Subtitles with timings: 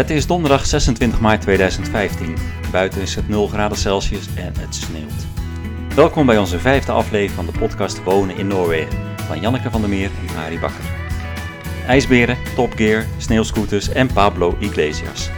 [0.00, 2.36] Het is donderdag 26 maart 2015.
[2.72, 5.26] Buiten is het 0 graden Celsius en het sneeuwt.
[5.94, 9.90] Welkom bij onze vijfde aflevering van de podcast Wonen in Noorwegen van Janneke van der
[9.90, 10.84] Meer en Arie Bakker.
[11.86, 15.30] IJsberen, Top Gear, sneeuwscooters en Pablo Iglesias.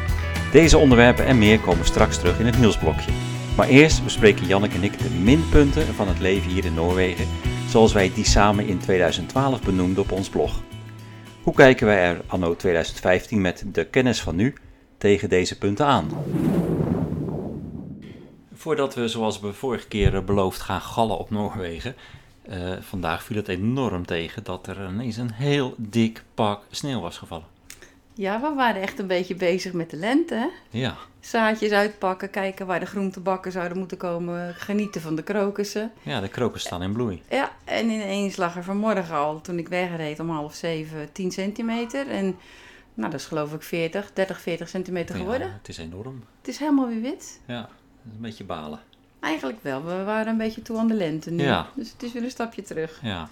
[0.52, 3.12] Deze onderwerpen en meer komen straks terug in het nieuwsblokje.
[3.56, 7.26] Maar eerst bespreken Janneke en ik de minpunten van het leven hier in Noorwegen,
[7.68, 10.62] zoals wij die samen in 2012 benoemden op ons blog.
[11.42, 14.54] Hoe kijken wij er anno 2015 met de kennis van nu
[14.98, 16.10] tegen deze punten aan?
[18.54, 21.96] Voordat we, zoals we vorige keer beloofd, gaan gallen op Noorwegen,
[22.48, 27.18] uh, vandaag viel het enorm tegen dat er ineens een heel dik pak sneeuw was
[27.18, 27.51] gevallen.
[28.14, 30.34] Ja, we waren echt een beetje bezig met de lente.
[30.34, 30.48] Hè?
[30.78, 30.96] Ja.
[31.20, 35.92] Zaadjes uitpakken, kijken waar de groentebakken zouden moeten komen, genieten van de krokussen.
[36.02, 37.22] Ja, de krokussen staan in bloei.
[37.30, 42.08] Ja, en ineens lag er vanmorgen al, toen ik wegreed om half zeven, 10 centimeter.
[42.08, 42.36] En
[42.94, 45.46] nou, dat is geloof ik 40, 30, 40 centimeter geworden.
[45.46, 46.24] Ja, het is enorm.
[46.38, 47.40] Het is helemaal weer wit.
[47.46, 47.68] Ja,
[48.04, 48.80] een beetje balen.
[49.20, 49.84] Eigenlijk wel.
[49.84, 51.42] We waren een beetje toe aan de lente nu.
[51.42, 51.68] Ja.
[51.74, 53.00] Dus het is weer een stapje terug.
[53.02, 53.28] Ja.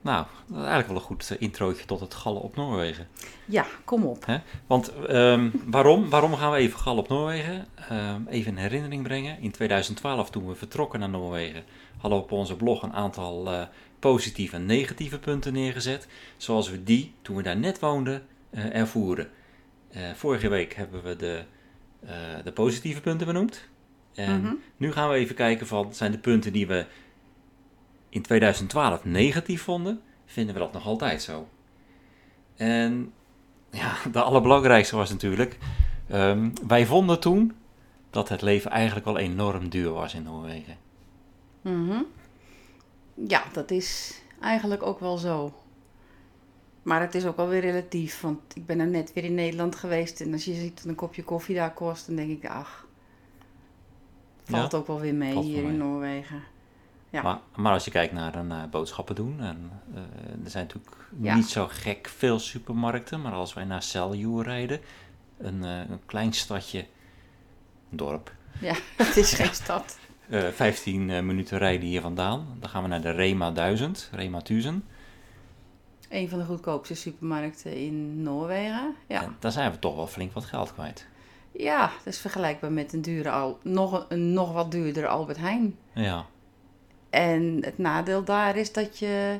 [0.00, 3.08] Nou, dat is eigenlijk wel een goed uh, introotje tot het gallen op Noorwegen.
[3.44, 4.40] Ja, kom op.
[4.66, 6.08] Want um, waarom?
[6.08, 7.66] waarom gaan we even gallen op Noorwegen?
[7.92, 9.40] Um, even in herinnering brengen.
[9.40, 11.64] In 2012, toen we vertrokken naar Noorwegen,
[11.98, 13.62] hadden we op onze blog een aantal uh,
[13.98, 16.08] positieve en negatieve punten neergezet.
[16.36, 19.30] Zoals we die, toen we daar net woonden, uh, ervoeren.
[20.14, 21.42] vorige week hebben we de,
[22.44, 23.68] de positieve punten benoemd.
[24.14, 24.60] En mm-hmm.
[24.76, 26.86] nu gaan we even kijken van, zijn de punten die we
[28.08, 31.48] in 2012 negatief vonden, vinden we dat nog altijd zo.
[32.56, 33.12] En
[33.70, 35.58] ja, de allerbelangrijkste was natuurlijk,
[36.12, 37.52] um, wij vonden toen
[38.10, 40.76] dat het leven eigenlijk wel enorm duur was in Noorwegen.
[41.60, 42.06] Mm-hmm.
[43.26, 45.52] Ja, dat is eigenlijk ook wel zo.
[46.82, 49.76] Maar het is ook wel weer relatief, want ik ben er net weer in Nederland
[49.76, 52.86] geweest en als je ziet dat een kopje koffie daar kost, dan denk ik, ach,
[54.44, 55.72] valt ook wel weer mee hier mee.
[55.72, 56.42] in Noorwegen.
[57.10, 57.22] Ja.
[57.22, 59.98] Maar, maar, als je kijkt naar een uh, boodschappen doen, en, uh,
[60.44, 61.34] er zijn natuurlijk Ja.
[61.34, 64.80] niet zo gek veel supermarkten, maar als wij naar Seljoer rijden,
[65.38, 66.78] een, uh, een klein stadje,
[67.90, 69.98] een dorp, Ja, het is geen stad.
[70.28, 74.84] eh, 15 minuten rijden hier vandaan, dan gaan we naar de Rema 1000, Rema 1000.
[76.08, 78.94] Een van de goedkoopste supermarkten in Noorwegen.
[79.08, 81.06] Ja, En daar zijn we toch wel flink wat geld kwijt.
[81.52, 85.76] ja dat is vergelijkbaar met een, dure al, nog, een, nog wat duurdere Albert Heijn.
[85.92, 86.26] Ja,
[87.10, 89.38] En het nadeel daar is dat je,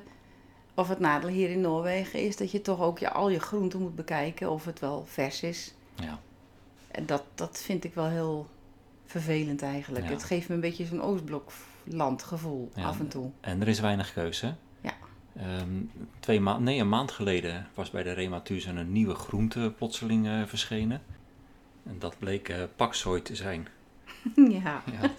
[0.75, 3.81] of het nadeel hier in Noorwegen is dat je toch ook je, al je groenten
[3.81, 5.75] moet bekijken of het wel vers is.
[5.95, 6.19] ja,
[6.91, 8.47] En dat, dat vind ik wel heel
[9.05, 10.05] vervelend eigenlijk.
[10.05, 10.11] Ja.
[10.11, 12.85] Het geeft me een beetje zo'n Oostblokland gevoel Ja.
[12.87, 13.31] af en toe.
[13.41, 14.55] en er is weinig keuze.
[14.81, 14.93] Ja.
[15.37, 15.81] Ehm,
[16.21, 20.27] twee ma nee, een maand geleden was bij de Rema 1000 een nieuwe groente plotseling
[20.27, 21.03] eh, verschenen.
[21.87, 23.69] En dat bleek paksoi te zijn.
[24.63, 24.83] ja.
[25.01, 25.11] Ja,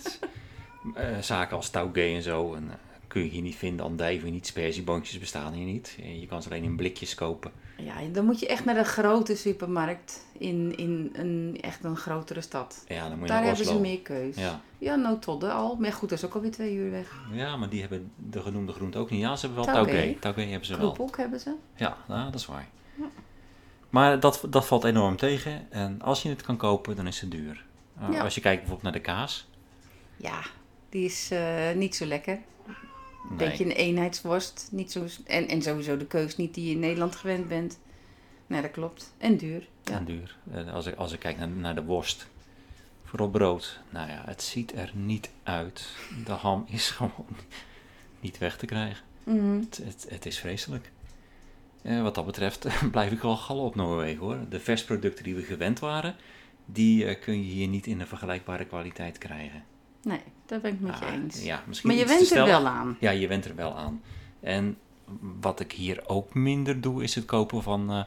[1.22, 2.75] zaken als taugé en zo en, eh,
[3.07, 3.85] kun je hier niet vinden.
[3.85, 5.95] Andijven niet, sperzieboontjes bestaan hier niet.
[6.00, 7.51] Eh, Je kan ze alleen in blikjes kopen.
[7.78, 12.41] ja, dan moet je echt naar de grote supermarkt in, in een, echt een grotere
[12.41, 12.84] stad.
[12.88, 14.35] Ja, dan moet je Daar hebben ze meer keus.
[14.35, 14.62] Ja.
[14.78, 15.75] Ja, Nootodde al.
[15.75, 17.19] Maar goed, dat is ook alweer twee uur weg.
[17.31, 19.19] ja, maar die hebben de genoemde groente ook niet.
[19.22, 20.16] Ja, ze hebben wel Taugé.
[20.19, 20.41] taugé.
[20.41, 20.91] Hebben ze wel.
[20.91, 21.53] Kroephoek hebben ze.
[21.75, 22.67] Ja, nou, dat is waar.
[23.90, 25.72] Maar dat, dat valt enorm tegen.
[25.72, 27.66] En als je het kan kopen, dan is het duur.
[28.01, 28.22] Uh, Ja.
[28.23, 29.47] Als je kijkt bijvoorbeeld naar de kaas.
[30.17, 30.40] Ja,
[30.90, 32.34] die is eh, niet zo lekker.
[32.34, 33.50] Een Nee.
[33.50, 34.68] beetje een eenheidsworst.
[34.72, 37.80] Niet zo, en, en sowieso de keus niet die je in Nederland gewend bent.
[38.48, 39.14] Nee, dat klopt.
[39.18, 39.68] En duur.
[39.84, 39.94] Ja.
[39.98, 40.38] En duur.
[40.54, 42.28] Eh, Als ik, als ik kijk naar, naar de worst.
[43.04, 43.80] Voor op brood.
[43.90, 45.88] Nou ja, het ziet er niet uit.
[46.26, 47.26] De ham is gewoon
[48.20, 49.04] niet weg te krijgen.
[49.24, 49.60] Mhm.
[49.60, 50.92] Het, het, het is vreselijk.
[51.82, 54.38] Eh, wat dat betreft blijf ik wel gallen op Noorwegen hoor.
[54.50, 56.16] De versproducten die we gewend waren,
[56.66, 59.64] die eh, kun je hier niet in een vergelijkbare kwaliteit krijgen.
[60.04, 61.44] Nee, daar ben ik met je Ah, eens.
[61.44, 62.98] Ja, misschien maar je went er wel aan.
[63.00, 64.02] Ja, je went er wel aan.
[64.40, 64.78] En
[65.41, 68.03] wat ik hier ook minder doe, is het kopen van, eh,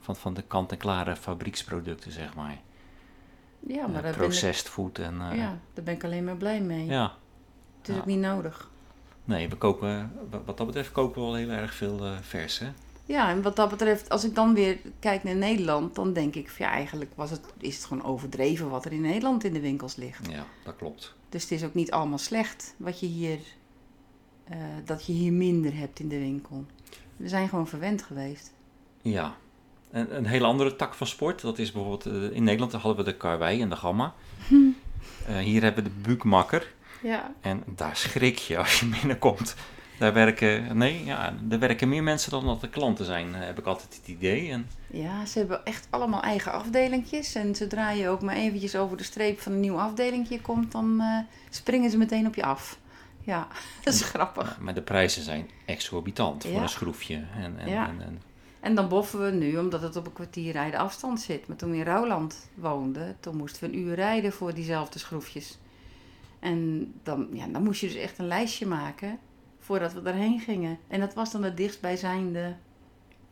[0.00, 2.58] van, van de kant-en-klare fabrieksproducten, zeg maar.
[3.68, 5.20] Ja, Eh, maar ben, ik, processed food en...
[5.30, 6.86] eh, ja, daar ben ik alleen maar blij mee.
[6.86, 7.16] ja.
[7.78, 8.00] Het is Ja.
[8.00, 8.70] ook niet nodig.
[9.24, 10.12] Nee, we kopen,
[10.44, 12.66] wat dat betreft kopen we wel heel erg veel vers, hè?
[13.06, 16.50] Ja, en wat dat betreft, als ik dan weer kijk naar Nederland, dan denk ik,
[16.58, 19.96] ja, eigenlijk was het, is het gewoon overdreven wat er in Nederland in de winkels
[19.96, 20.30] ligt.
[20.30, 21.14] Ja, dat klopt.
[21.28, 23.38] Dus het is ook niet allemaal slecht wat je hier,
[24.44, 26.64] eh, dat je hier minder hebt in de winkel.
[27.16, 28.52] We zijn gewoon verwend geweest.
[29.02, 29.36] Ja.
[29.90, 32.06] En een hele andere tak van sport, dat is bijvoorbeeld...
[32.06, 34.14] eh, in Nederland hadden we de karwei en de gamma.
[35.26, 36.72] Eh, hier hebben we de buukmakker.
[37.02, 37.34] Ja.
[37.40, 39.54] En daar schrik je als je binnenkomt.
[39.98, 43.58] Daar werken, nee, ja, daar werken meer mensen dan dat er klanten zijn, eh, heb
[43.58, 44.50] ik altijd het idee.
[44.50, 47.34] En, Ja, ze hebben echt allemaal eigen afdelingjes.
[47.34, 51.00] En zodra je ook maar eventjes over de streep van een nieuw afdelingje komt, dan
[51.00, 51.18] eh,
[51.50, 52.78] springen ze meteen op je af.
[53.22, 53.48] Ja,
[53.84, 54.58] dat is grappig.
[54.60, 57.22] maar de prijzen zijn exorbitant voor een schroefje.
[57.36, 57.88] En, en, Ja.
[57.88, 58.22] en, en-
[58.60, 61.46] En dan boffen we nu, omdat het op een kwartier rijden afstand zit.
[61.48, 65.58] Maar toen we in Rouwland woonden, toen moesten we een uur rijden voor diezelfde schroefjes.
[66.40, 69.18] En dan, ja, dan moest je dus echt een lijstje maken
[69.64, 70.78] voordat we daarheen gingen.
[70.88, 72.54] En dat was dan het dichtstbijzijnde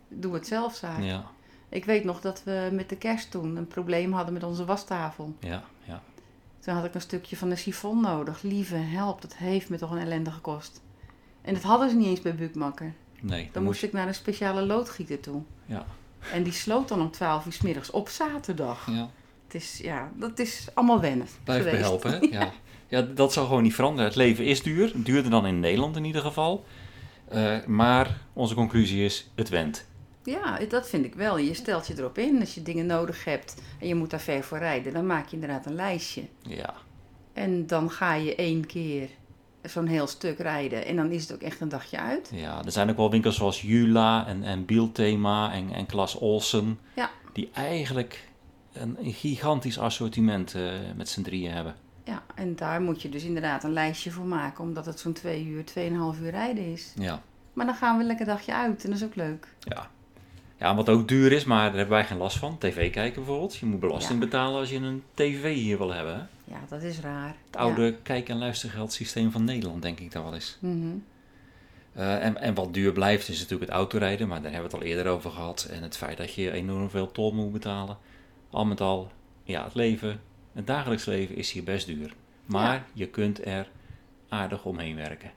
[0.09, 1.03] doe-het-zelf-zaak.
[1.03, 1.25] ja,
[1.69, 5.35] Ik weet nog dat we met de kerst toen een probleem hadden met onze wastafel.
[5.41, 6.03] ja, ja.
[6.61, 8.43] Toen had ik een stukje van de sifon nodig.
[8.43, 10.81] Lieve help, dat heeft me toch een ellende gekost.
[11.43, 12.93] En dat hadden ze niet eens bij Bukmakker.
[13.21, 15.43] Nee, Dan moest ik naar een speciale loodgieter toe.
[15.67, 15.85] Ja.
[16.33, 18.87] En die sloot dan om 12 uur 's middags op zaterdag.
[18.91, 19.09] Ja,
[19.45, 21.81] Het is, ja, dat is allemaal wennen blijf geweest.
[21.83, 22.19] behelpen, hè?
[22.39, 22.53] Ja.
[22.93, 24.05] Ja, dat zal gewoon niet veranderen.
[24.05, 26.65] Het leven is duur, duurder dan in Nederland in ieder geval.
[27.29, 29.87] Eh, maar onze conclusie is, het went.
[30.25, 31.39] Ja, dat vind ik wel.
[31.39, 32.41] Je stelt je erop in.
[32.41, 35.35] Als je dingen nodig hebt en je moet daar ver voor rijden, dan maak je
[35.35, 36.23] inderdaad een lijstje.
[36.43, 36.75] Ja,
[37.33, 39.09] En dan ga je één keer
[39.63, 40.87] zo'n heel stuk rijden.
[40.87, 42.31] En dan is het ook echt een dagje uit.
[42.35, 46.79] ja, er zijn ook wel winkels zoals Jula en, en Bielthema en, en Klas Olsen.
[46.95, 47.11] Ja.
[47.33, 48.29] Die eigenlijk
[48.73, 51.82] een, gigantisch assortiment eh, met z'n drieën hebben.
[52.05, 55.45] Ja, en daar moet je dus inderdaad een lijstje voor maken, omdat het zo'n twee
[55.47, 56.93] uur, tweeënhalf uur rijden is.
[56.99, 57.23] Ja,
[57.53, 59.49] Maar dan gaan we lekker dagje uit en dat is ook leuk.
[59.61, 59.91] ja.
[60.57, 62.59] Ja, wat ook duur is, maar daar hebben wij geen last van.
[62.59, 63.57] TV kijken bijvoorbeeld.
[63.57, 64.25] Je moet belasting Ja.
[64.25, 66.15] betalen als je een tv hier wil hebben.
[66.15, 66.21] hè?
[66.55, 67.35] Ja, dat is raar.
[67.47, 70.59] Het oude kijk- en luistergeldsysteem van Nederland, denk ik daar wel eens.
[70.61, 70.69] Ja.
[70.69, 70.87] Mhm.
[71.93, 74.85] Eh, en, en wat duur blijft is natuurlijk het autorijden, maar daar hebben we het
[74.87, 75.67] al eerder over gehad.
[75.71, 77.97] En het feit dat je enorm veel tol moet betalen.
[78.51, 79.11] Al met al,
[79.45, 80.21] ja, het leven,
[80.53, 82.15] het dagelijks leven is hier best duur.
[82.47, 82.85] Maar Ja.
[82.93, 83.71] je kunt er
[84.29, 85.31] aardig omheen werken.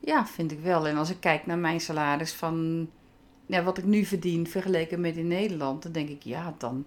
[0.00, 0.86] Ja, vind ik wel.
[0.86, 2.88] En als ik kijk naar mijn salaris van
[3.46, 6.84] ja, wat ik nu verdien vergeleken met in Nederland, dan denk ik, ja, dan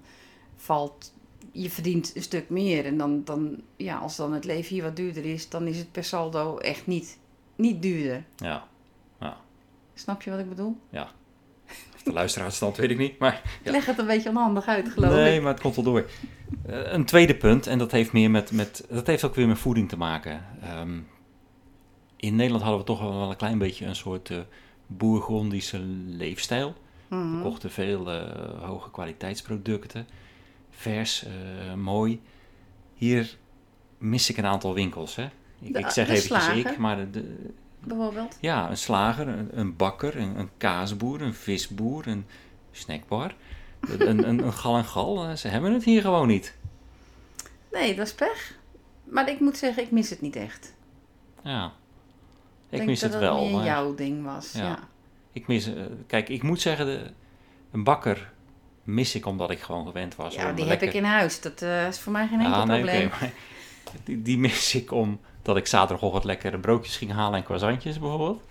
[0.56, 1.14] valt.
[1.52, 2.86] Je verdient een stuk meer.
[2.86, 5.92] En dan, dan, ja, als dan het leven hier wat duurder is, dan is het
[5.92, 7.18] per saldo echt niet,
[7.56, 8.24] niet duurder.
[8.36, 8.68] Ja,
[9.94, 10.78] Snap je wat ik bedoel?
[11.96, 13.34] of de luisteraarsstand weet ik niet, maar...
[13.34, 13.72] Ik Ja.
[13.72, 15.42] leg het een beetje onhandig uit, geloof nee, ik.
[15.42, 16.10] maar het komt wel door.
[16.66, 19.58] Eh, een tweede punt, en dat heeft, meer met, met, dat heeft ook weer met
[19.60, 20.46] voeding te maken.
[20.62, 21.00] Ehm,
[22.16, 24.38] in Nederland hadden we toch wel een klein beetje een soort eh
[24.88, 26.76] bourgondische leefstijl.
[27.08, 27.42] We Mhm.
[27.42, 30.08] kochten veel eh, hoge kwaliteitsproducten.
[30.70, 31.26] Vers,
[31.76, 32.22] mooi.
[32.94, 33.38] Hier
[33.98, 35.16] mis ik een aantal winkels.
[35.16, 35.24] Hè?
[35.60, 36.58] Ik, De- ik zeg eventjes slager?
[36.72, 38.38] ik, maar de, de- Bijvoorbeeld.
[38.42, 42.26] ja, een slager, een, een bakker, een, een kaasboer, een visboer, een
[42.72, 43.36] snackbar.
[43.90, 45.24] Een, een, een, gal en gal.
[45.28, 46.56] eh, Ze hebben het hier gewoon niet.
[47.72, 48.56] Nee, dat is pech.
[49.04, 50.74] Maar ik moet zeggen, ik mis het niet echt.
[51.44, 51.66] Ja.
[52.70, 53.44] Ik denk mis dat het dat wel.
[53.46, 54.52] meer maar jouw ding was.
[54.52, 54.64] Ja.
[54.64, 54.80] Ja.
[55.32, 57.02] Ik mis, eh, kijk, ik moet zeggen, de,
[57.72, 58.32] een bakker
[58.84, 60.34] mis ik omdat ik gewoon gewend was.
[60.36, 61.42] Ja, die lekker- heb ik in huis.
[61.42, 63.10] Dat eh, is voor mij geen enkel Ah, nee, probleem.
[64.04, 68.42] die, die mis ik omdat ik zaterdagochtend lekkere broodjes ging halen en croissantjes bijvoorbeeld.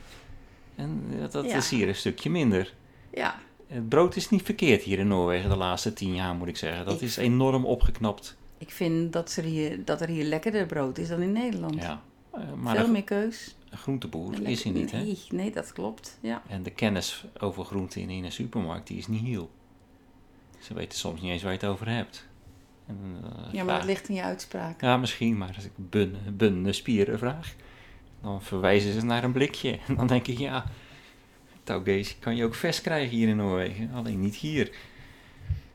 [0.76, 1.56] En dat Ja.
[1.56, 2.74] is hier een stukje minder.
[3.10, 3.34] Ja,
[3.66, 6.84] Het brood is niet verkeerd hier in Noorwegen de laatste tien jaar, moet ik zeggen.
[6.84, 8.36] Dat Ik- is enorm opgeknapt.
[8.58, 11.74] ik vind dat, ze hier, dat er hier lekkerder brood is dan in Nederland.
[11.82, 12.02] Ja.
[12.32, 13.56] Eh, maar Veel de meer keus.
[13.70, 14.98] een groenteboer En is hij niet, hè?
[15.02, 16.18] nee, nee, dat klopt.
[16.20, 16.42] Ja.
[16.48, 19.50] En de kennis over groenten in, een supermarkt, die is niet heel.
[20.58, 22.26] Ze weten soms niet eens waar je het over hebt.
[22.86, 24.80] En, eh, ja, maar vraag- dat ligt in je uitspraak.
[24.80, 27.54] Ja, misschien, maar als ik bun, bun spieren vraag,
[28.22, 29.78] dan verwijzen ze naar een blikje.
[29.86, 30.64] En dan denk ik, ja,
[31.66, 34.70] Taugees kan je ook vers krijgen hier in Noorwegen, alleen niet hier.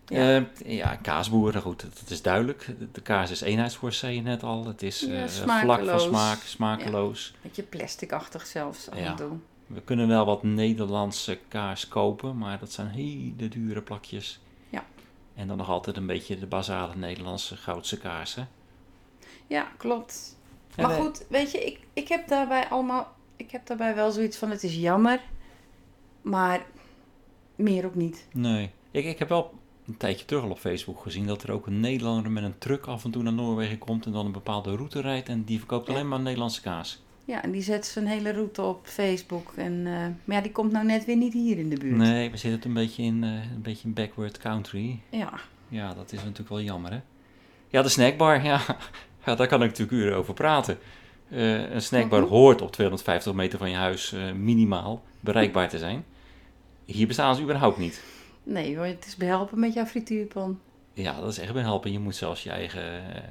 [0.07, 0.35] Ja.
[0.35, 2.65] Ja, ja kaasboer, nou goed, dat, dat is duidelijk.
[2.79, 4.65] De, de kaas is eenheidsworst, zei je net al.
[4.65, 7.33] Het is Ja, eh, vlak van smaak, smakeloos.
[7.41, 9.05] Beetje plasticachtig zelfs af Ja.
[9.05, 9.31] en toe.
[9.67, 14.39] We kunnen wel wat Nederlandse kaas kopen, maar dat zijn hele dure plakjes.
[14.69, 14.85] Ja.
[15.35, 18.43] En dan nog altijd een beetje de basale Nederlandse goudse kaas, hè?
[19.47, 20.37] Ja, klopt.
[20.77, 23.15] Maar wij- goed, weet je, ik, ik heb daarbij allemaal...
[23.35, 25.19] Ik heb daarbij wel zoiets van, het is jammer.
[26.21, 26.65] Maar
[27.55, 28.27] meer ook niet.
[28.33, 28.69] Nee.
[28.91, 29.53] Ik, ik heb wel
[29.87, 32.85] een tijdje terug al op Facebook gezien dat er ook een Nederlander met een truck
[32.85, 35.87] af en toe naar Noorwegen komt en dan een bepaalde route rijdt en die verkoopt
[35.87, 35.93] Ja.
[35.93, 37.01] alleen maar Nederlandse kaas.
[37.25, 39.51] Ja, en die zet zijn hele route op Facebook.
[39.55, 41.95] En, eh, maar ja, die komt nou net weer niet hier in de buurt.
[41.97, 44.99] Nee, we zitten een beetje in eh, een beetje in backward country.
[45.09, 45.33] Ja,
[45.67, 46.99] Ja, dat is natuurlijk wel jammer, hè?
[47.69, 48.61] Ja, de snackbar, ja.
[49.25, 50.77] ja daar kan ik natuurlijk uren over praten.
[51.31, 56.05] Eh, een snackbar hoort op 250 meter van je huis eh, minimaal bereikbaar te zijn.
[56.85, 58.03] Hier bestaan ze überhaupt niet.
[58.43, 60.59] nee hoor, het is behelpen met jouw frituurpan.
[60.93, 61.91] Ja, dat is echt behelpen.
[61.91, 63.21] Je moet zelfs je eigen eh,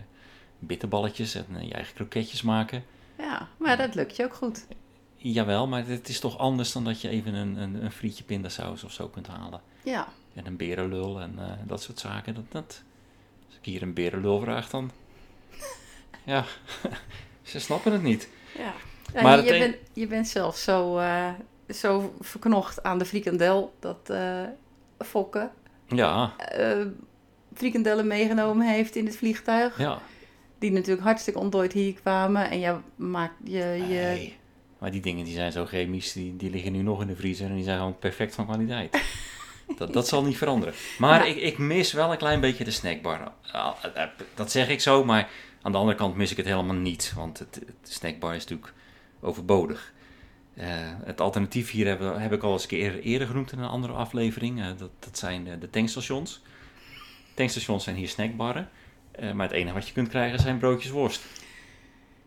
[0.58, 2.84] bitterballetjes en je eigen kroketjes maken.
[3.18, 4.66] Ja, maar dat lukt je ook goed.
[5.16, 8.84] Jawel, maar het is toch anders dan dat je even een, een, een frietje pindasaus
[8.84, 9.60] of zo kunt halen.
[9.84, 10.08] Ja.
[10.34, 12.34] En een berenlul en dat soort zaken.
[12.34, 12.82] Dat, dat,
[13.46, 14.90] als ik hier een berenlul vraag, dan...
[16.24, 16.44] ja,
[17.50, 18.28] ze snappen het niet.
[18.58, 18.72] Ja.
[19.14, 21.28] Ja, Maar je, bent, je bent zelf zo, eh,
[21.68, 24.42] zo verknocht aan de frikandel dat eh
[24.98, 25.50] Fokke
[25.88, 26.76] Ja, eh
[27.54, 29.78] frikandellen meegenomen heeft in het vliegtuig.
[29.78, 29.98] ja.
[30.58, 32.50] Die natuurlijk hartstikke ontdooid hier kwamen.
[32.50, 33.58] En je maakt je...
[33.88, 34.36] je Nee.
[34.78, 37.48] Maar die dingen die zijn zo chemisch, die, die liggen nu nog in de vriezer
[37.48, 39.02] en die zijn gewoon perfect van kwaliteit.
[39.76, 40.74] Dat, dat zal niet veranderen.
[40.98, 41.34] Maar Ja.
[41.34, 43.32] ik, ik mis wel een klein beetje de snackbar.
[44.34, 45.28] Dat zeg ik zo, maar
[45.62, 47.12] aan de andere kant mis ik het helemaal niet.
[47.16, 48.72] Want het, het snackbar is natuurlijk
[49.20, 49.92] overbodig.
[50.54, 50.66] Eh,
[51.04, 53.92] het alternatief hier heb, heb ik al eens een keer eerder genoemd in een andere
[53.92, 54.60] aflevering.
[54.60, 56.42] Eh, dat, dat zijn de, de tankstations.
[57.34, 58.68] Tankstations zijn hier snackbarren.
[59.12, 61.22] Eh, maar het enige wat je kunt krijgen zijn broodjes worst.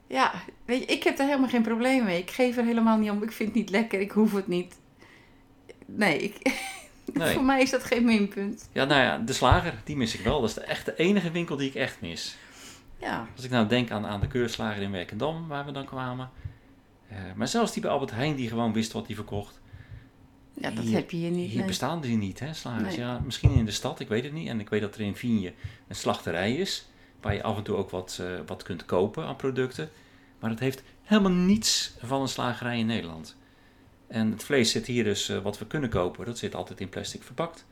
[0.08, 0.32] Ja,
[0.66, 2.20] weet je, ik heb daar helemaal geen probleem mee.
[2.20, 3.24] Ik geef er helemaal niet om.
[3.24, 4.00] Ik vind het niet lekker.
[4.00, 4.80] Ik hoef het niet.
[5.86, 6.36] Nee, ik,
[7.14, 7.34] Nee.
[7.34, 8.70] voor mij is dat geen minpunt.
[8.72, 10.42] Ja, nou ja, de slager, die mis ik wel.
[10.42, 12.38] Dat is de, echt de enige winkel die ik echt mis.
[13.04, 16.30] Ja, Als ik nou denk aan, aan de keurslager in Werkendam, waar we dan kwamen.
[17.08, 19.62] Eh, maar zelfs die bij Albert Heijn, die gewoon wist wat hij verkocht.
[20.54, 21.50] ja dat Hier- heb je hier niet.
[21.50, 21.68] Hier nee.
[21.68, 22.96] bestaan die niet, hè, slagers.
[22.96, 23.06] Nee.
[23.06, 24.48] Ja, misschien in de stad, ik weet het niet.
[24.48, 25.54] En ik weet dat er in Vienje
[25.88, 26.86] een slachterij is,
[27.22, 29.90] waar je af en toe ook wat, eh, wat kunt kopen aan producten.
[30.40, 33.36] Maar het heeft helemaal niets van een slagerij in Nederland.
[34.08, 36.90] En het vlees zit hier dus, eh, wat we kunnen kopen, dat zit altijd in
[36.90, 37.66] plastic verpakt.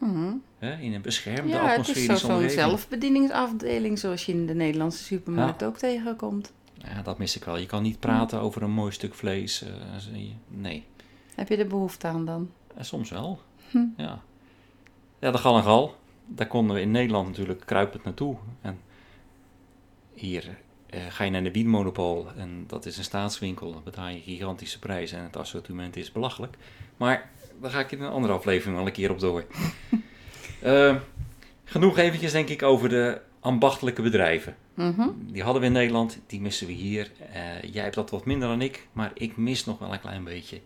[0.00, 0.32] Mhm.
[0.58, 2.60] Hè, in een beschermde Ja, het is zo- atmosferische zo'n omgeving.
[2.60, 6.52] zelfbedieningsafdeling zoals je in de Nederlandse supermarkt ook tegenkomt.
[6.74, 7.56] Ja, dat mis ik wel.
[7.56, 9.56] Je kan niet praten over een mooi stuk vlees.
[9.98, 10.84] ze- nee,
[11.34, 12.50] Heb je er behoefte aan dan?
[12.76, 13.40] Eh, soms wel.
[13.70, 13.78] Hm.
[13.96, 14.22] Ja.
[15.18, 15.96] ja, de gal en gal.
[16.26, 18.36] Daar konden we in Nederland natuurlijk kruipend naartoe.
[18.60, 18.78] En
[20.14, 20.58] hier
[20.90, 23.72] eh, ga je naar de wienmonopool en dat is een staatswinkel.
[23.72, 26.56] Dan betaal je gigantische prijzen en het assortiment is belachelijk.
[26.96, 29.44] Maar daar ga ik in een andere aflevering wel een keer op door.
[30.62, 30.96] Eh,
[31.64, 34.56] genoeg eventjes denk ik over de ambachtelijke bedrijven.
[34.74, 35.08] Mhm.
[35.26, 37.10] Die hadden we in Nederland, die missen we hier.
[37.32, 37.40] Eh,
[37.72, 40.60] jij hebt dat wat minder dan ik, maar ik mis nog wel een klein beetje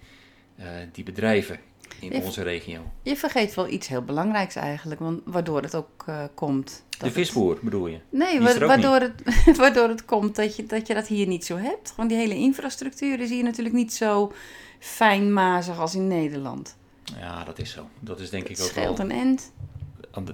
[0.57, 1.59] eh, die bedrijven
[2.01, 2.91] in onze regio.
[3.03, 6.85] Je vergeet wel iets heel belangrijks eigenlijk, want waardoor het ook komt.
[6.99, 7.99] De het- visboer bedoel je?
[8.11, 9.23] Nee, wa- waardoor het,
[9.57, 11.91] waardoor het komt dat je, dat je dat hier niet zo hebt.
[11.91, 14.33] Gewoon die hele infrastructuur is hier natuurlijk niet zo
[14.79, 16.77] fijnmazig als in Nederland.
[17.19, 17.89] Ja, dat is zo.
[18.01, 18.99] Dat is denk ik ook wel.
[18.99, 19.53] een end.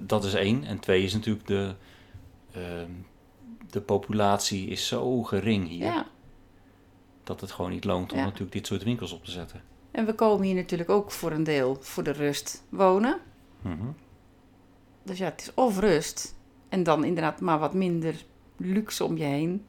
[0.01, 0.63] Dat is één.
[0.63, 1.73] En twee is natuurlijk de,
[2.51, 2.91] ehm,
[3.69, 5.85] de populatie is zo gering hier.
[5.85, 6.07] Ja.
[7.23, 8.23] Dat het gewoon niet loont om Ja.
[8.23, 9.61] natuurlijk dit soort winkels op te zetten.
[9.91, 13.19] En we komen hier natuurlijk ook voor een deel voor de rust wonen.
[13.61, 13.85] Mhm.
[15.03, 16.35] Dus ja, het is of rust
[16.69, 18.15] en dan inderdaad maar wat minder
[18.57, 19.65] luxe om je heen.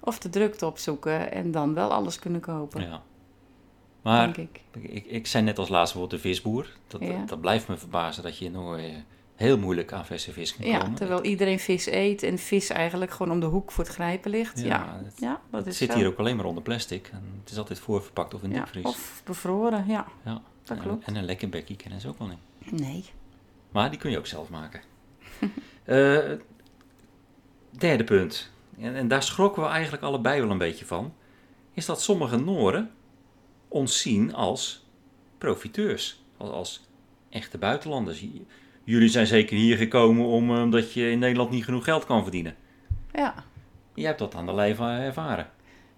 [0.00, 3.02] Of de drukte opzoeken en dan wel alles kunnen kopen, Ja.
[4.04, 4.80] Maar denk ik.
[4.90, 6.66] ik, ik zei net als laatste woord de visboer.
[6.86, 7.24] Dat, Ja.
[7.26, 10.78] dat blijft me verbazen dat je in Noorwegen heel moeilijk aan verse vis kan Ja,
[10.78, 10.94] komen.
[10.94, 14.60] terwijl iedereen vis eet en vis eigenlijk gewoon om de hoek voor het grijpen ligt.
[14.60, 15.96] Ja, ja, het, dat het is zit zo.
[15.98, 17.08] hier ook alleen maar onder plastic.
[17.12, 18.84] En het is altijd voorverpakt of in ja, diepvries.
[18.84, 20.06] Of bevroren, ja.
[20.24, 20.42] Ja.
[20.64, 21.06] dat En- klopt.
[21.06, 22.80] En een lekker bekkie kennen ze ook wel niet.
[22.80, 23.04] Nee.
[23.72, 24.80] Maar die kun je ook zelf maken.
[25.84, 26.18] Eh,
[27.70, 28.50] derde punt.
[28.80, 31.12] En, en daar schrokken we eigenlijk allebei wel een beetje van.
[31.72, 32.90] Is dat sommige Nooren
[33.74, 34.84] ons zien als
[35.38, 36.22] profiteurs.
[36.36, 36.88] Als, als
[37.30, 38.26] echte buitenlanders.
[38.84, 42.22] Jullie zijn zeker hier gekomen om, eh, omdat je in Nederland niet genoeg geld kan
[42.22, 42.54] verdienen.
[43.12, 43.34] Ja.
[43.94, 45.50] Jij hebt dat aan de lijf eh, ervaren.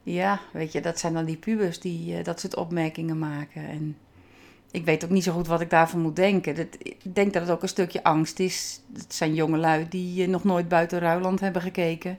[0.02, 3.68] ja, weet je, dat zijn dan die pubers die eh, dat soort opmerkingen maken.
[3.68, 3.97] En
[4.71, 6.54] ik weet ook niet zo goed wat ik daarvan moet denken.
[6.54, 8.80] Dat, ik denk dat het ook een stukje angst is.
[8.92, 12.18] Het zijn jongelui die nog nooit buiten Ruiland hebben gekeken.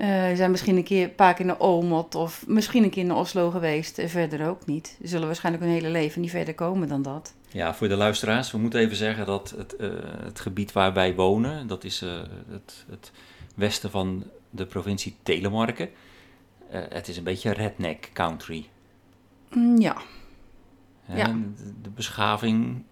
[0.00, 3.16] Eh zijn misschien een keer een paar keer naar Omot of misschien een keer naar
[3.16, 4.96] Oslo geweest en verder ook niet.
[5.02, 7.34] Ze zullen waarschijnlijk hun hele leven niet verder komen dan dat.
[7.48, 9.88] Ja, voor de luisteraars, we moeten even zeggen dat het, eh,
[10.24, 12.10] het gebied waar wij wonen, dat is eh,
[12.50, 13.12] het, het
[13.54, 15.88] westen van de provincie Telemarken.
[16.70, 18.68] Eh, het is een beetje redneck country.
[19.50, 19.96] Mm, Ja?
[21.14, 21.26] Ja.
[21.26, 21.32] De,
[21.82, 22.82] de beschaving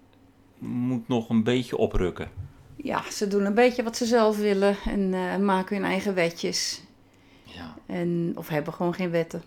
[0.57, 2.29] moet nog een beetje oprukken.
[2.75, 6.81] ja, ze doen een beetje wat ze zelf willen en eh, maken hun eigen wetjes.
[7.55, 7.75] Ja.
[7.85, 9.43] En, of hebben gewoon geen wetten.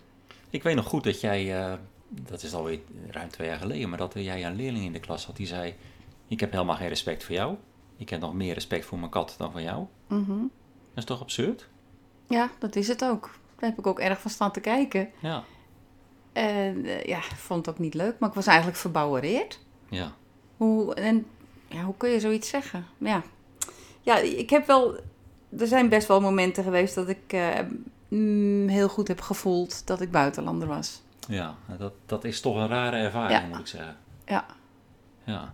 [0.49, 1.73] Ik weet nog goed dat jij, eh,
[2.09, 2.79] dat is alweer
[3.09, 5.75] ruim twee jaar geleden, maar dat jij een leerling in de klas had die zei:
[6.27, 7.55] Ik heb helemaal geen respect voor jou.
[7.97, 9.85] Ik heb nog meer respect voor mijn kat dan voor jou.
[10.07, 10.37] Mhm.
[10.93, 11.67] Dat is toch absurd?
[12.27, 13.29] Ja, dat is het ook.
[13.59, 15.09] Daar heb ik ook erg van staan te kijken.
[15.19, 15.43] Ja.
[16.33, 19.59] En eh, ja, ik vond het ook niet leuk, maar ik was eigenlijk verbouwereerd.
[19.89, 20.13] Ja.
[20.57, 21.25] Hoe, en,
[21.67, 22.85] ja, hoe kun je zoiets zeggen?
[22.97, 23.23] Ja.
[24.01, 24.95] ja, ik heb wel...
[25.57, 27.59] Er zijn best wel momenten geweest dat ik eh,
[28.17, 31.01] mm, heel goed heb gevoeld dat ik buitenlander was.
[31.27, 33.47] Ja, dat, dat is toch een rare ervaring, Ja.
[33.47, 33.97] moet ik zeggen.
[34.25, 34.45] Ja.
[35.23, 35.53] Ja.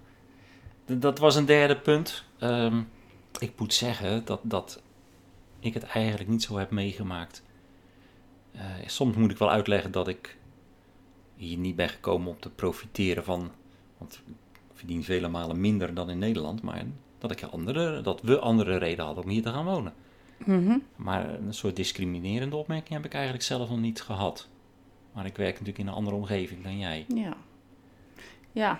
[0.86, 2.24] D- Dat was een derde punt.
[2.40, 2.82] Ehm,
[3.40, 4.82] ik moet zeggen dat, dat
[5.60, 7.44] ik het eigenlijk niet zo heb meegemaakt.
[8.52, 10.38] Eh, soms moet ik wel uitleggen dat ik
[11.36, 13.52] hier niet ben gekomen om te profiteren van.
[13.98, 14.34] Want ik
[14.74, 16.62] verdien vele malen minder dan in Nederland.
[16.62, 16.84] Maar
[17.20, 19.94] dat, ik andere, dat we andere reden hadden om hier te gaan wonen.
[20.46, 20.78] Mhm.
[20.96, 24.48] Maar een soort discriminerende opmerking heb ik eigenlijk zelf nog niet gehad.
[25.14, 27.06] Maar ik werk natuurlijk in een andere omgeving dan jij.
[27.08, 27.34] Ja.
[28.52, 28.80] Ja.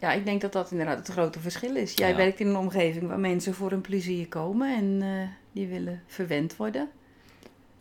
[0.00, 1.94] Ja, ik denk dat dat inderdaad het grote verschil is.
[1.94, 2.16] Jij Ja.
[2.16, 6.56] werkt in een omgeving waar mensen voor hun plezier komen en eh, die willen verwend
[6.56, 6.90] worden.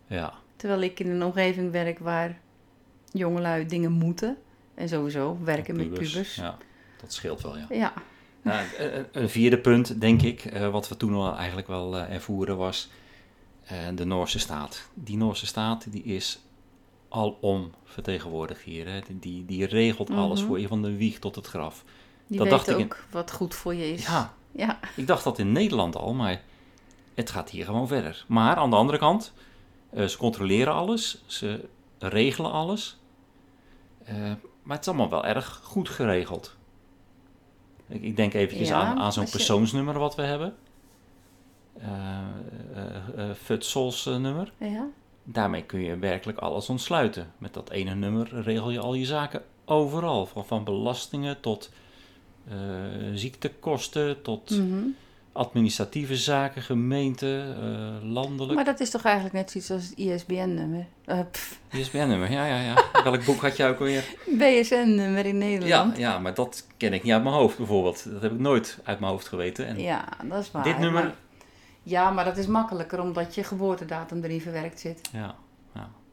[0.08, 2.40] Ja, Terwijl ik in een omgeving werk waar
[3.12, 4.38] jongelui dingen moeten.
[4.74, 6.36] En sowieso werken met pubers.
[6.36, 6.58] Ja,
[7.02, 7.66] dat scheelt wel, ja.
[7.70, 7.94] Ja.
[8.44, 12.14] Nou, een- een vierde punt, denk ik, eh, wat we toen al eigenlijk wel eh,
[12.14, 12.90] ervoeren, was
[13.64, 14.90] eh, de Noorse staat.
[14.94, 16.40] Die Noorse staat die is
[17.10, 18.88] alom vertegenwoordigd hier.
[18.88, 19.00] Hè.
[19.20, 20.48] Die- Die, regelt alles Mhm.
[20.48, 21.84] voor je van de wieg tot het graf.
[22.28, 24.06] Die Dat dacht ik in- ook wat goed voor je is.
[24.06, 24.80] Ja, Ja.
[24.96, 26.42] ik dacht dat in Nederland al, maar
[27.14, 28.26] het gaat hier gewoon verder.
[28.28, 29.34] Maar aan de andere kant,
[29.90, 31.66] eh, ze controleren alles, ze
[32.00, 32.98] regelen alles.
[34.04, 34.16] Eh,
[34.64, 36.56] maar het is allemaal wel erg goed geregeld.
[38.02, 40.56] Ik, denk eventjes Ja, aan, aan zo'n persoonsnummer wat we hebben.
[41.80, 41.88] Eh
[42.74, 44.52] eh, eh, Futsals-nummer.
[44.58, 44.88] ja.
[45.24, 47.32] Daarmee kun je werkelijk alles ontsluiten.
[47.38, 50.26] Met dat ene nummer regel je al je zaken overal.
[50.26, 51.72] Van, van belastingen tot
[53.14, 54.84] ziektekosten, tot Mhm.
[55.34, 58.54] Administratieve zaken, gemeente, eh, landelijk.
[58.56, 60.86] Maar dat is toch eigenlijk net zoiets als het ISBN-nummer?
[61.06, 61.20] Eh,
[61.72, 63.04] ISBN-nummer, ja, ja, ja.
[63.04, 64.04] Welk boek had je ook alweer?
[64.26, 65.98] BSN-nummer in Ja, Nederland.
[65.98, 68.12] ja, maar dat ken ik niet uit mijn hoofd bijvoorbeeld.
[68.12, 69.68] Dat heb ik nooit uit mijn hoofd geweten.
[69.68, 70.64] En Ja, dat is waar.
[70.64, 71.16] dit nummer, Maar-
[71.84, 75.02] ja, maar dat is makkelijker omdat je geboortedatum erin verwerkt zit.
[75.12, 75.36] ja,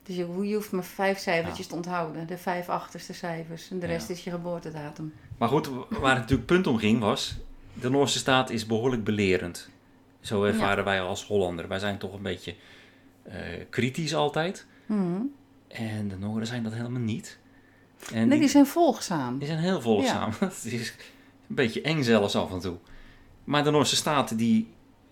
[0.02, 2.26] Dus je, je hoeft maar vijf cijfertjes te onthouden.
[2.26, 3.70] De vijf achterste cijfers.
[3.70, 3.92] En de Ja.
[3.92, 5.12] rest is je geboortedatum.
[5.38, 7.37] Maar goed, waar het natuurlijk punt om ging was,
[7.74, 9.68] de Noorse staat is behoorlijk belerend.
[10.20, 11.68] Zo ervaren wij als Hollander.
[11.68, 12.54] Wij zijn toch een beetje
[13.22, 13.35] eh,
[13.70, 14.66] kritisch altijd.
[14.87, 15.20] Mhm.
[15.68, 17.38] En de Nooren zijn dat helemaal niet.
[18.12, 19.38] En Nee, die, zijn volgzaam.
[19.38, 20.30] die zijn heel volgzaam.
[20.40, 20.94] Het is
[21.48, 22.76] een beetje eng zelfs af en toe.
[23.44, 24.68] Maar de Noorse staat die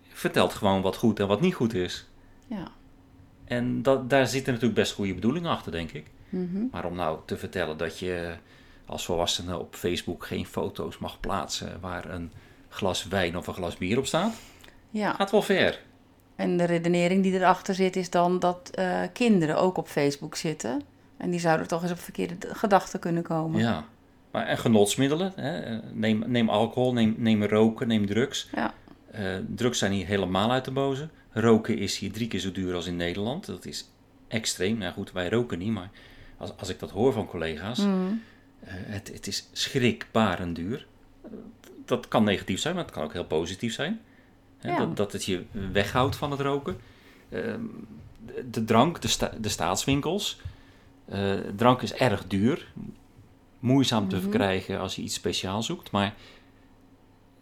[0.07, 2.07] vertelt gewoon wat goed en wat niet goed is.
[2.47, 2.67] Ja.
[3.45, 6.05] En dat, daar zitten natuurlijk best goede bedoelingen achter, denk ik.
[6.29, 6.65] Mhm.
[6.71, 8.35] Maar om nou te vertellen dat je
[8.85, 12.31] als volwassene op Facebook geen foto's mag plaatsen waar een
[12.69, 14.33] glas wijn of een glas bier op staat,
[14.89, 15.13] ja.
[15.13, 15.79] gaat wel ver.
[16.35, 20.81] En de redenering die erachter zit is dan dat eh, kinderen ook op Facebook zitten.
[21.17, 23.61] En die zouden toch eens op verkeerde gedachten kunnen komen.
[23.61, 23.85] Ja.
[24.31, 25.77] Maar, en genotsmiddelen, hè?
[25.93, 28.49] Neem, neem alcohol, neem, neem roken, neem drugs.
[28.55, 28.73] Ja.
[29.11, 31.09] Eh, drugs zijn hier helemaal uit de boze.
[31.31, 33.45] Roken is hier drie keer zo duur als in Nederland.
[33.45, 33.89] Dat is
[34.27, 34.77] extreem.
[34.77, 35.89] Nou goed, wij roken niet, maar
[36.37, 37.89] als, als ik dat hoor van collega's, Mhm.
[38.59, 40.87] eh, het, het is schrikbarend duur.
[41.89, 44.01] Eh, dat kan negatief zijn, maar het kan ook heel positief zijn.
[44.57, 44.77] Hè, Ja.
[44.77, 46.77] dat, dat het je weghoudt van het roken.
[47.29, 47.61] Ehm,
[48.51, 50.41] de, drank, de, sta- de staatswinkels.
[51.05, 52.71] Eh, drank is erg duur.
[53.59, 54.23] Moeizaam te Mhm.
[54.23, 55.91] verkrijgen als je iets speciaals zoekt.
[55.91, 56.13] Maar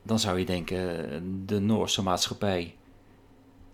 [0.03, 2.75] dan zou je denken, de Noorse maatschappij,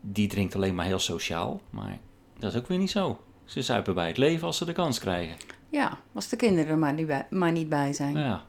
[0.01, 1.61] die drinkt alleen maar heel sociaal.
[1.69, 1.97] Maar
[2.39, 3.19] dat is ook weer niet zo.
[3.45, 5.35] Ze zuipen bij het leven als ze de kans krijgen.
[5.69, 8.17] Ja, als de kinderen er maar niet bij, maar niet bij zijn.
[8.17, 8.43] Ja,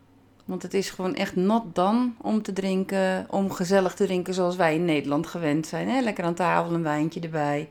[0.44, 4.56] Want het is gewoon echt not dan om te drinken, om gezellig te drinken zoals
[4.56, 5.88] wij in Nederland gewend zijn.
[5.88, 6.00] Hè?
[6.00, 7.68] Lekker aan tafel, een wijntje erbij.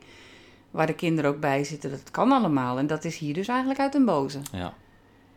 [0.71, 1.89] Waar de kinderen ook bij zitten.
[1.89, 2.77] Dat kan allemaal.
[2.77, 4.39] En dat is hier dus eigenlijk uit een boze.
[4.51, 4.73] ja,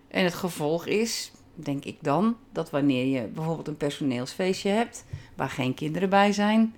[0.08, 5.50] En het gevolg is, denk ik dan, dat wanneer je bijvoorbeeld een personeelsfeestje hebt, waar
[5.50, 6.74] geen kinderen bij zijn,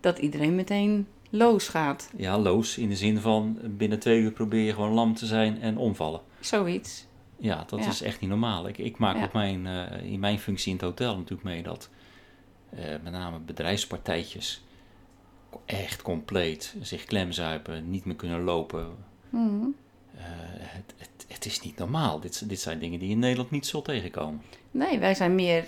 [0.00, 2.10] dat iedereen meteen los gaat.
[2.16, 5.60] ja, loos in de zin van binnen twee uur probeer je gewoon lam te zijn
[5.60, 6.20] en omvallen.
[6.40, 7.06] Zoiets.
[7.36, 7.86] Ja, dat Ja.
[7.88, 8.68] is echt niet normaal.
[8.68, 9.24] Ik, ik maak Ja.
[9.24, 11.88] op mijn, eh, in mijn functie in het hotel natuurlijk mee dat
[12.76, 14.62] eh, met name bedrijfspartijtjes
[15.64, 18.94] echt compleet zich klemzuipen, niet meer kunnen lopen.
[19.30, 19.66] Mhm.
[20.16, 20.22] Eh,
[20.58, 22.20] het, het, het is niet normaal.
[22.20, 24.42] Dit, dit zijn dingen die je in Nederland niet zult tegenkomen.
[24.70, 25.64] Nee, wij zijn meer.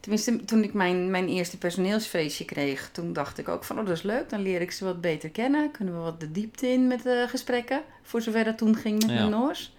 [0.00, 3.96] tenminste, toen ik mijn, mijn eerste personeelsfeestje kreeg, toen dacht ik ook van, oh, dat
[3.96, 5.70] is leuk, dan leer ik ze wat beter kennen.
[5.70, 9.16] Kunnen we wat de diepte in met gesprekken, voor zover dat toen ging met Ja.
[9.16, 9.72] mijn Noors.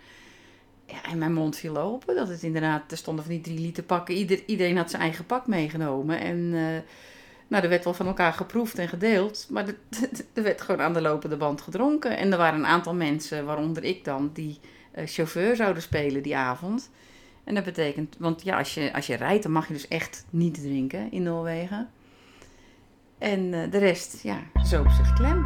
[0.91, 2.15] Ja, en mijn mond viel open.
[2.15, 4.15] Dat het inderdaad, er stonden van die drie liter pakken.
[4.15, 6.19] Ieder, iedereen had zijn eigen pak meegenomen.
[6.19, 6.89] En eh,
[7.47, 9.47] nou, er werd wel van elkaar geproefd en gedeeld.
[9.49, 9.77] Maar er-
[10.33, 12.17] er werd gewoon aan de lopende band gedronken.
[12.17, 14.59] En er waren een aantal mensen, waaronder ik dan, die
[14.91, 16.89] eh, chauffeur zouden spelen die avond.
[17.43, 20.25] En dat betekent, want ja, als je, als je rijdt, dan mag je dus echt
[20.29, 21.89] niet drinken in Noorwegen.
[23.17, 25.43] En eh, de rest, ja, zoop zich klem.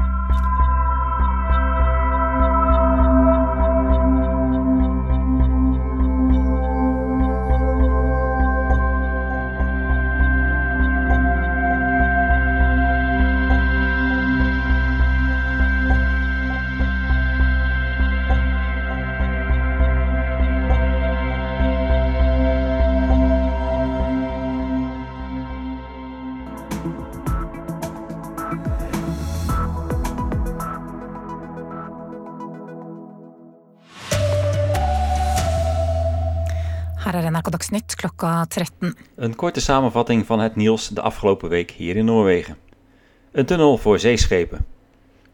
[37.65, 38.97] Dagsnytt klokka 13.
[39.15, 42.57] Een korte samenvatting van het nieuws de afgelopen week hier in Noorwegen.
[43.31, 44.65] Een tunnel voor zeeschepen.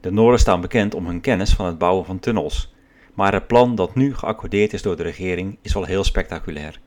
[0.01, 2.73] De Noorden staan bekend om hun kennis van het bouwen van tunnels.
[3.13, 6.79] Maar het plan dat nu geaccordeerd is door de regering is wel heel spectaculair.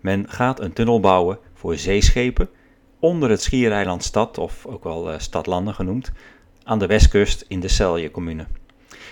[0.00, 2.48] Men gaat een tunnel bouwen voor zeeschepen
[2.98, 6.12] onder het schiereiland Stad, of ook wel uh, Stadlanden genoemd,
[6.64, 8.46] aan de westkust in de Celje-commune.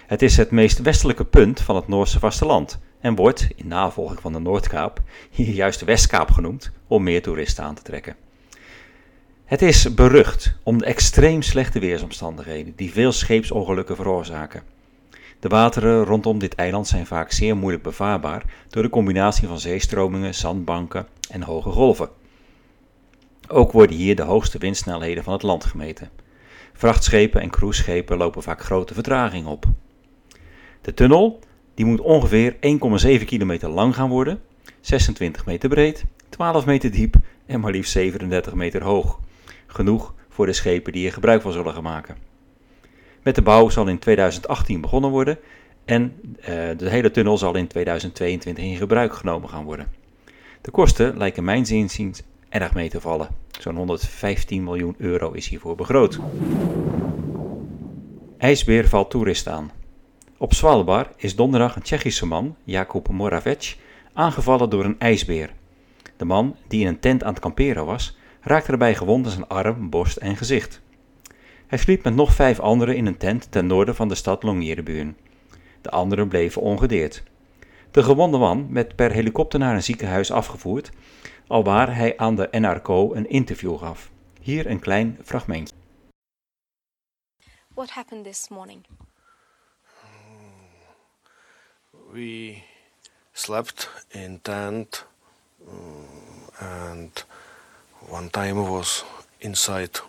[0.07, 4.33] Het is het meest westelijke punt van het Noorse vasteland en wordt, in navolging van
[4.33, 8.17] de Noordkaap, hier juist Westkaap genoemd om meer toeristen aan te trekken.
[9.45, 14.63] Het is berucht om de extreem slechte weersomstandigheden die veel scheepsongelukken veroorzaken.
[15.41, 20.35] De wateren rondom dit eiland zijn vaak zeer moeilijk bevaarbaar door de combinatie van zeestromingen,
[20.35, 22.09] zandbanken en hoge golven.
[23.49, 26.11] Ook worden hier de hoogste windsnelheden van het land gemeten.
[26.73, 29.65] Vrachtschepen en cruiseschepen lopen vaak grote vertraging op.
[30.81, 31.41] De tunnel
[31.81, 32.57] die moet ongeveer
[33.21, 34.41] 1,7 kilometer lang gaan worden,
[34.81, 37.15] 26 meter breed, 12 meter diep
[37.47, 39.21] en maar liefst 37 meter hoog.
[39.67, 42.17] Genoeg voor de schepen die er gebruik van zullen gaan maken.
[43.23, 45.39] Met de bouw zal in 2018 begonnen worden
[45.85, 49.87] en uh, de hele tunnel zal in 2022 in gebruik genomen gaan worden.
[50.61, 53.29] De kosten lijken mijns inziens erg mee te vallen.
[53.59, 56.19] Zo'n 115 miljoen euro is hiervoor begroot.
[58.39, 59.71] IJsbeer valt toeristen aan.
[60.43, 63.77] Op Svalbard is donderdag een Tsjechische man, Jakub Moravec,
[64.13, 65.53] aangevallen door een ijsbeer.
[66.17, 69.49] De man, die in een tent aan het kamperen was, raakte erbij gewond aan zijn
[69.49, 70.81] arm, borst en gezicht.
[71.67, 75.17] Hij sliep met nog vijf anderen in een tent ten noorden van de stad Longyearbyen.
[75.81, 77.23] De anderen bleven ongedeerd.
[77.91, 80.91] De gewonde man werd per helikopter naar een ziekenhuis afgevoerd,
[81.47, 84.11] alwaar hij aan de NRK een interview gaf.
[84.41, 85.75] Hier een klein fragmentje.
[87.75, 88.87] What happened this morning?
[92.13, 92.65] We
[93.35, 95.05] slept in tent
[96.61, 97.11] and
[98.09, 99.05] one time was
[99.41, 100.01] inside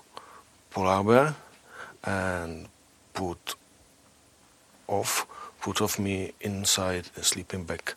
[0.71, 1.35] polar bear
[2.03, 2.67] and
[3.13, 3.55] put
[4.87, 5.27] off
[5.61, 7.93] put off me inside a sleeping bag.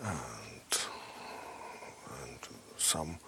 [0.00, 0.72] And,
[2.22, 2.38] and
[2.76, 3.18] some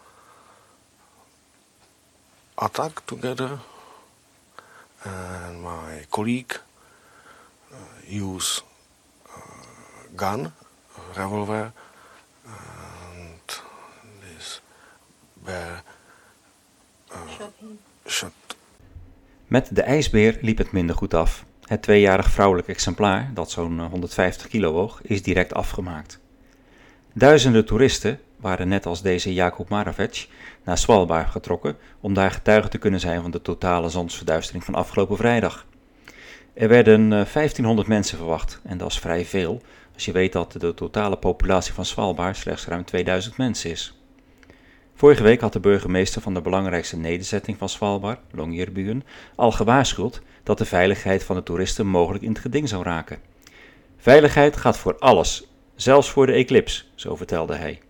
[2.56, 3.58] attack together.
[5.04, 6.54] And my colleague
[7.72, 7.76] uh,
[8.06, 8.62] use
[10.16, 10.52] gun
[11.14, 11.72] revolver
[12.44, 13.62] and
[14.20, 14.62] this
[15.34, 15.82] bear
[17.12, 17.46] uh,
[18.06, 18.32] shot
[19.46, 21.44] Met de ijsbeer liep het minder goed af.
[21.64, 26.20] Het tweejarig vrouwelijk exemplaar, dat zo'n 150 kilo woog, is direct afgemaakt.
[27.12, 30.28] Duizenden toeristen waren net als deze Jakub Maravec
[30.64, 35.16] naar Svalbard getrokken om daar getuige te kunnen zijn van de totale zonsverduistering van afgelopen
[35.16, 35.66] vrijdag.
[36.54, 39.62] Er werden 1500 mensen verwacht en dat is vrij veel
[40.04, 43.94] je weet dat de totale populatie van Svalbard slechts ruim 2000 mensen is.
[44.94, 50.58] Vorige week had de burgemeester van de belangrijkste nederzetting van Svalbard, Longyearbyen, al gewaarschuwd dat
[50.58, 53.18] de veiligheid van de toeristen mogelijk in het geding zou raken.
[53.96, 57.80] Veiligheid gaat voor alles, zelfs voor de eclipse, zo vertelde hij.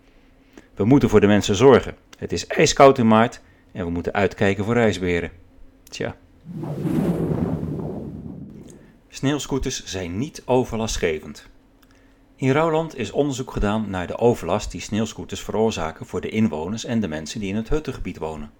[0.75, 1.95] We moeten voor de mensen zorgen.
[2.17, 5.31] Het is ijskoud in maart en we moeten uitkijken voor ijsberen.
[5.83, 6.15] Tja.
[9.09, 11.49] Sneeuwscooters zijn niet overlastgevend.
[12.41, 16.99] In Rouwland is onderzoek gedaan naar de overlast die sneeuwscooters veroorzaken voor de inwoners en
[16.99, 18.51] de mensen die in het huttengebied wonen.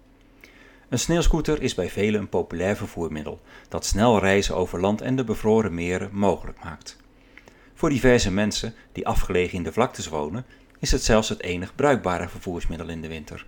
[0.88, 5.24] Een sneeuwscooter is bij velen een populair vervoermiddel dat snel reizen over land en de
[5.24, 6.96] bevroren meren mogelijk maakt.
[7.74, 10.46] Voor diverse mensen die afgelegen in de vlaktes wonen,
[10.78, 13.46] is het zelfs het enig bruikbare vervoersmiddel in de winter.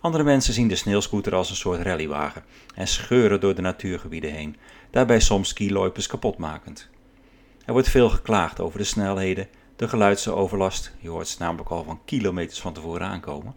[0.00, 2.44] Andere mensen zien de sneeuwscooter als een soort rallywagen
[2.74, 4.56] en scheuren door de natuurgebieden heen,
[4.90, 6.88] daarbij soms skiloipers kapotmakend.
[7.66, 12.00] Er wordt veel geklaagd over de snelheden, de geluidsoverlast, je hoort ze namelijk al van
[12.04, 13.56] kilometers van tevoren aankomen,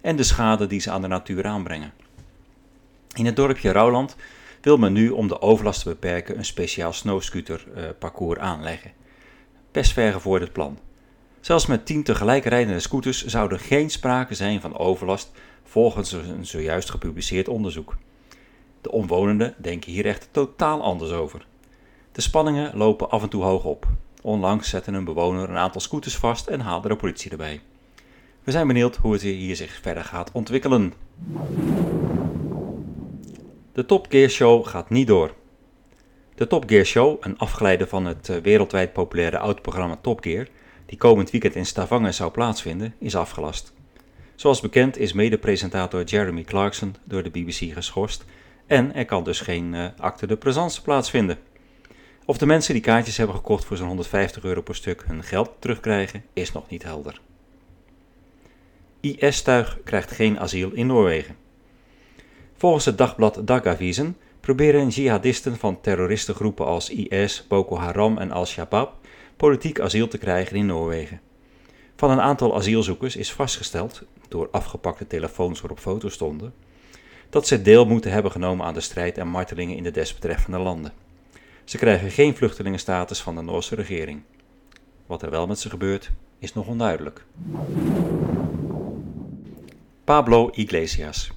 [0.00, 1.92] en de schade die ze aan de natuur aanbrengen.
[3.14, 4.16] In het dorpje Rouwland
[4.60, 8.92] wil men nu om de overlast te beperken een speciaal snowscooterparcours aanleggen.
[9.72, 10.78] Best ver gevorderd plan.
[11.40, 15.30] Zelfs met tien tegelijk rijdende scooters zou er geen sprake zijn van overlast
[15.64, 17.96] volgens een zojuist gepubliceerd onderzoek.
[18.80, 21.46] De omwonenden denken hier echt totaal anders over.
[22.16, 23.86] De spanningen lopen af en toe hoog op.
[24.22, 27.60] Onlangs zette een bewoner een aantal scooters vast en haalde de politie erbij.
[28.44, 30.92] We zijn benieuwd hoe het hier zich verder gaat ontwikkelen.
[33.72, 35.34] De Top Gear Show gaat niet door.
[36.34, 40.46] De Top Gear Show, een afgeleide van het eh, wereldwijd populaire autoprogramma Top Gear,
[40.86, 43.72] die komend weekend in Stavanger zou plaatsvinden, is afgelast.
[44.34, 48.24] Zoals bekend is mede-presentator Jeremy Clarkson door de BBC geschorst
[48.66, 51.38] en er kan dus geen uh, acte de présence plaatsvinden.
[52.28, 55.50] Of de mensen die kaartjes hebben gekocht voor zo'n 150 euro per stuk hun geld
[55.58, 57.20] terugkrijgen, is nog niet helder.
[59.00, 61.36] IS-tuig krijgt geen asiel in Noorwegen.
[62.56, 68.94] Volgens het dagblad Dagavisen proberen jihadisten van terroristengroepen als IS, Boko Haram en Al-Shabaab
[69.36, 71.20] politiek asiel te krijgen in Noorwegen.
[71.96, 76.54] Van een aantal asielzoekers is vastgesteld, door afgepakte telefoons waarop foto's stonden,
[77.30, 81.05] dat ze deel moeten hebben genomen aan de strijd en martelingen in de desbetreffende landen.
[81.66, 84.22] Ze krijgen geen vluchtelingenstatus van de Noorse regering.
[85.06, 87.24] Wat er wel met ze gebeurt, is nog onduidelijk.
[90.04, 91.30] Pablo Iglesias.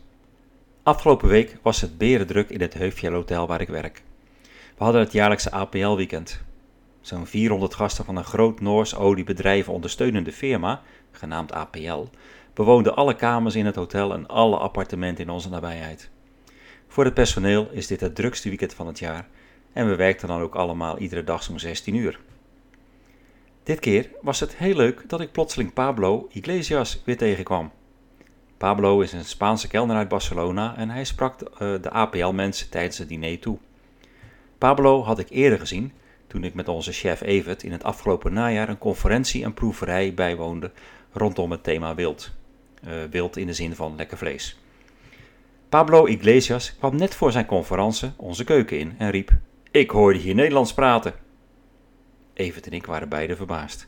[0.84, 4.04] Afgelopen week was het berendruk in het Heufjell Hotel waar ik werk.
[4.78, 6.42] We hadden het jaarlijkse APL-weekend.
[7.02, 12.06] Zo'n 400 gasten van een groot Noors oliebedrijven ondersteunende firma, genaamd APL,
[12.54, 16.10] bewoonden alle kamers in het hotel en alle appartementen in onze nabijheid.
[16.88, 19.28] Voor het personeel is dit het drukste weekend van het jaar
[19.74, 22.20] en we werkten dan ook allemaal iedere dag zo'n 16 uur.
[23.64, 27.72] Dit keer was het heel leuk dat ik plotseling Pablo Iglesias weer tegenkwam.
[28.58, 33.08] Pablo is een Spaanse kelner uit Barcelona en hij sprak de, de APL-mensen tijdens het
[33.08, 33.58] diner toe.
[34.58, 35.92] Pablo had ik eerder gezien
[36.28, 40.72] toen ik met onze chef Evert in het afgelopen najaar een conferentie en proeverij bijwoonde
[41.12, 42.32] rondom het thema wild.
[42.88, 44.60] Uh, wild in de zin van lekker vlees.
[45.70, 49.32] Pablo Iglesias kwam net voor zijn conferentie onze keuken in en riep:
[49.72, 51.14] Ik hoorde hier Nederlands praten.
[52.34, 53.88] Evert en ik waren beide verbaasd.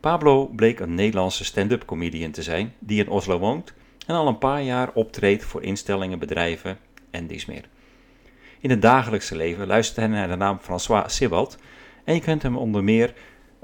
[0.00, 3.74] Pablo bleek een Nederlandse stand-up comedian te zijn die in Oslo woont
[4.06, 6.78] en al een paar jaar optreedt voor instellingen, bedrijven
[7.10, 7.64] en dies meer.
[8.60, 11.58] In het dagelijkse leven luistert hij naar de naam François Sibald
[12.04, 13.14] en je kunt hem onder meer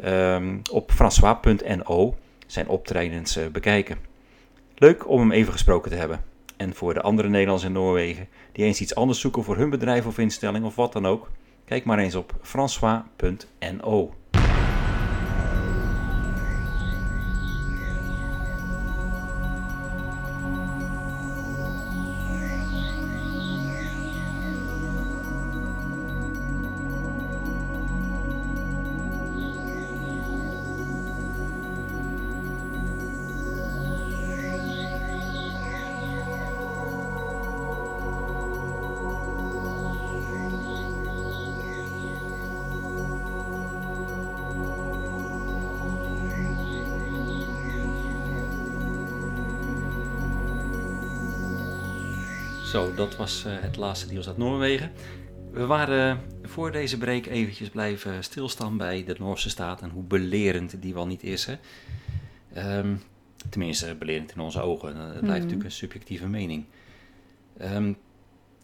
[0.05, 2.15] um, op françois.no
[2.47, 3.99] zijn optredens uh, bekijken.
[4.75, 6.30] Leuk om hem even gesproken te hebben.
[6.61, 10.07] En voor de andere Nederlanders in Noorwegen die eens iets anders zoeken voor hun bedrijf
[10.07, 11.31] of instelling of wat dan ook,
[11.65, 14.15] kijk maar eens op françois.no.
[52.71, 54.93] Zo, dat was uh, het laatste nieuws uit Noorwegen.
[55.53, 60.83] We waren voor deze break eventjes blijven stilstaan bij de Noorse staat en hoe belerend
[60.83, 61.47] die wel niet is.
[61.47, 62.79] Hè?
[62.79, 63.03] Um,
[63.49, 64.97] tenminste, belerend in onze ogen.
[64.97, 65.31] Het blijft mm.
[65.33, 66.65] natuurlijk een subjectieve mening.
[67.63, 67.97] Um,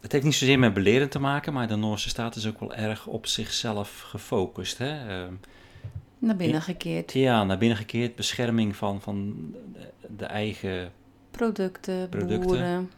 [0.01, 2.73] het heeft niet zozeer met belerend te maken, maar de Noorse staat is ook wel
[2.73, 4.77] erg op zichzelf gefocust.
[4.77, 5.21] Hè?
[5.23, 5.39] Um,
[6.19, 7.13] naar binnen gekeerd.
[7.13, 8.15] Ja, naar binnen gekeerd.
[8.15, 9.35] Bescherming van, van
[10.17, 10.91] de eigen
[11.31, 12.47] producten, producten.
[12.47, 12.89] boeren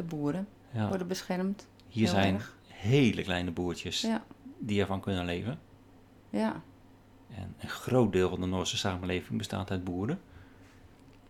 [0.00, 0.88] de boeren ja.
[0.88, 1.66] worden beschermd.
[1.88, 2.56] Hier zijn erg.
[2.66, 4.22] hele kleine boertjes ja.
[4.58, 5.58] die ervan kunnen leven.
[6.30, 6.62] Ja.
[7.34, 10.20] En een groot deel van de Noorse samenleving bestaat uit boeren.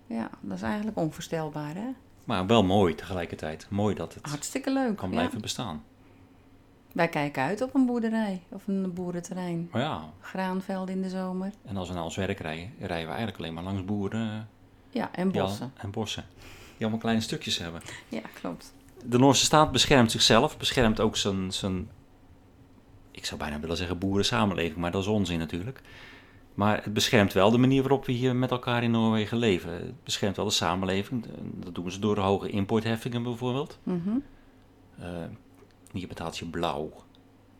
[0.06, 1.88] Ja, dat is eigenlijk onvoorstelbaar, hè?
[2.24, 3.66] Maar wel mooi tegelijkertijd.
[3.70, 5.84] Mooi dat het Hartstikke leuk, kan blijven bestaan.
[6.92, 9.68] Wij kijken uit op een boerderij of een boerenterrein.
[9.72, 10.04] Maar ja.
[10.20, 11.52] Graanvelden in de zomer.
[11.64, 14.48] En als we naar ons werk rijden, rijden we eigenlijk alleen maar langs boeren.
[14.90, 15.72] Ja, en bossen.
[15.76, 16.24] Ja, en bossen
[16.80, 17.80] allemaal kleine stukjes hebben.
[18.08, 18.74] Ja, klopt.
[19.04, 21.88] De Noorse staat beschermt zichzelf, beschermt ook zijn, zijn
[23.10, 25.82] ik zou bijna willen zeggen boerensamenleving, maar dat is onzin natuurlijk.
[26.54, 29.72] Maar het beschermt wel de manier waarop we hier met elkaar in Noorwegen leven.
[29.72, 31.26] Het beschermt wel de samenleving.
[31.54, 33.78] Dat doen ze door de hoge importheffingen bijvoorbeeld.
[33.82, 34.22] Mm -hmm.
[35.00, 35.06] uh,
[35.92, 36.92] hier betaalt je blauw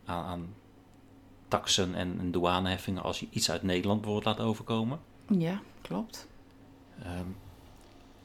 [0.05, 0.53] aan, aan
[1.47, 4.99] taxen en, en douaneheffingen als je iets uit Nederland bijvoorbeeld laat overkomen.
[5.27, 6.27] Ja, klopt.
[7.05, 7.35] Um,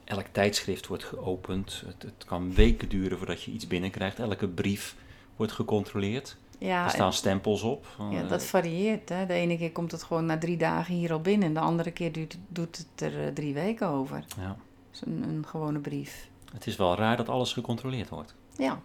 [0.06, 1.82] elk tijdschrift wordt geopend.
[1.86, 4.18] Het, het, kan weken duren voordat je iets binnenkrijgt.
[4.18, 4.96] Elke brief
[5.36, 6.36] wordt gecontroleerd.
[6.58, 7.86] Ja, er staan stempels op.
[8.10, 9.08] Ja, dat varieert.
[9.08, 9.26] Hè.
[9.26, 11.48] De ene keer komt het gewoon na drie dagen hier al binnen.
[11.48, 14.24] En de andere keer duurt, doet het er eh, drie weken over.
[14.40, 14.56] Ja.
[15.00, 16.28] een, een gewone brief.
[16.52, 18.34] Het is wel raar dat alles gecontroleerd wordt.
[18.56, 18.80] Ja.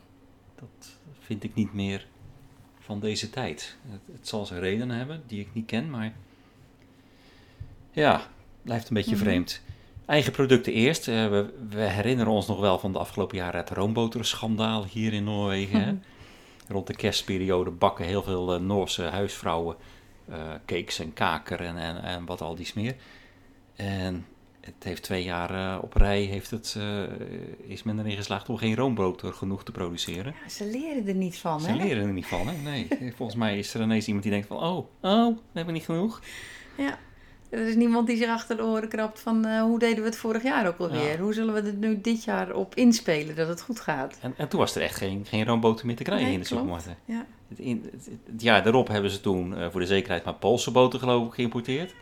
[0.55, 2.07] Dat vind ik niet meer
[2.79, 3.77] van deze tijd.
[3.89, 6.13] Het, het zal zijn redenen hebben die ik niet ken, maar...
[7.91, 8.27] Ja,
[8.61, 9.25] blijft een beetje mm -hmm.
[9.25, 9.61] vreemd.
[10.11, 11.07] Eigen producten eerst.
[11.07, 15.23] Uh, we, we, herinneren ons nog wel van de afgelopen jaren het roomboterschandaal hier in
[15.23, 15.81] Noorwegen.
[15.81, 15.93] Hè?
[16.73, 19.75] Rond de kerstperiode bakken heel veel uh, Noorse huisvrouwen
[20.29, 22.95] uh, cakes en kaker en, en, en wat al die meer.
[23.75, 24.25] En
[24.61, 26.77] het heeft twee jaar op rij heeft het,
[27.67, 30.35] is men erin geslaagd om geen roomboter genoeg te produceren.
[30.43, 31.77] Ja, ze leren er niet van, ze hè?
[31.77, 32.57] Ze leren er niet van, hè?
[32.57, 32.87] Nee.
[33.17, 36.21] Volgens mij is er ineens iemand die denkt van, oh, oh, we hebben niet genoeg.
[36.77, 36.99] Ja.
[37.51, 40.15] Er is niemand die zich achter de oren krabt van eh, hoe deden we het
[40.17, 41.11] vorig jaar ook alweer?
[41.11, 41.17] Ja.
[41.17, 44.17] Hoe zullen we het nu dit jaar op inspelen dat het goed gaat?
[44.21, 46.45] En, en toen was er echt geen, geen roomboter meer te krijgen Nee, in de
[46.45, 46.95] supermarkten.
[47.05, 47.25] Ja.
[47.47, 50.71] Het, in, het, het jaar daarop hebben ze toen eh, voor de zekerheid maar Poolse
[50.71, 51.93] boter geloof ik geïmporteerd.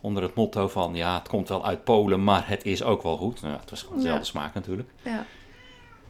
[0.00, 3.16] Onder het motto van ja, het komt wel uit Polen, maar het is ook wel
[3.16, 3.42] goed.
[3.42, 4.26] Nou, het was gewoon dezelfde Ja.
[4.30, 4.88] smaak natuurlijk.
[5.02, 5.26] Ja,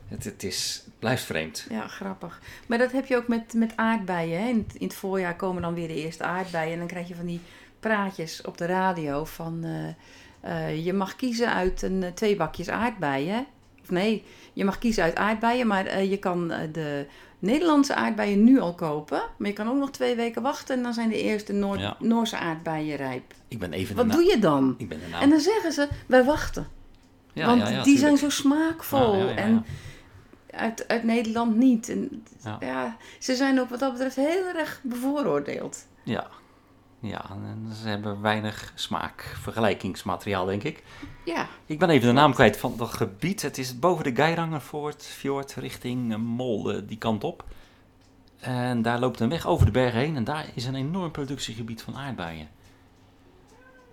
[0.08, 1.66] Het, het, is, het blijft vreemd.
[1.70, 2.40] ja, grappig.
[2.66, 4.40] Maar dat heb je ook met, met aardbeien.
[4.42, 4.48] Hè?
[4.48, 6.72] In, het, in het voorjaar komen dan weer de eerste aardbeien.
[6.72, 7.40] En dan krijg je van die
[7.80, 9.64] praatjes op de radio van...
[9.64, 13.46] eh, eh, je mag kiezen uit een, eh, twee bakjes aardbeien.
[13.82, 17.06] Of nee, je mag kiezen uit aardbeien, maar je kan de
[17.38, 19.22] Nederlandse aardbeien nu al kopen.
[19.38, 21.96] Maar je kan ook nog twee weken wachten en dan zijn de eerste Noor- Ja.
[21.98, 23.34] Noorse aardbeien rijp.
[23.48, 24.74] Ik ben even Wat doe je dan?
[24.78, 25.00] Ik ben.
[25.20, 26.68] En dan zeggen ze, wij wachten.
[27.32, 29.28] ja, want ja, die zijn zo smaakvol.
[29.28, 29.64] En
[30.50, 31.88] uit, uit Nederland niet.
[31.88, 32.56] En, Ja.
[32.60, 32.96] ja.
[33.18, 35.86] ze zijn ook wat dat betreft heel erg bevooroordeeld.
[36.02, 36.26] Ja.
[37.00, 40.82] Ja, en ze hebben weinig smaak, vergelijkingsmateriaal denk ik.
[41.24, 43.42] Ja, Ik ben even de naam kwijt van dat gebied.
[43.42, 47.44] Het is boven de Geirangervoort, fjord, richting eh, Molde, die kant op.
[48.40, 51.82] En daar loopt een weg over de bergen heen en daar is een enorm productiegebied
[51.82, 52.48] van aardbeien.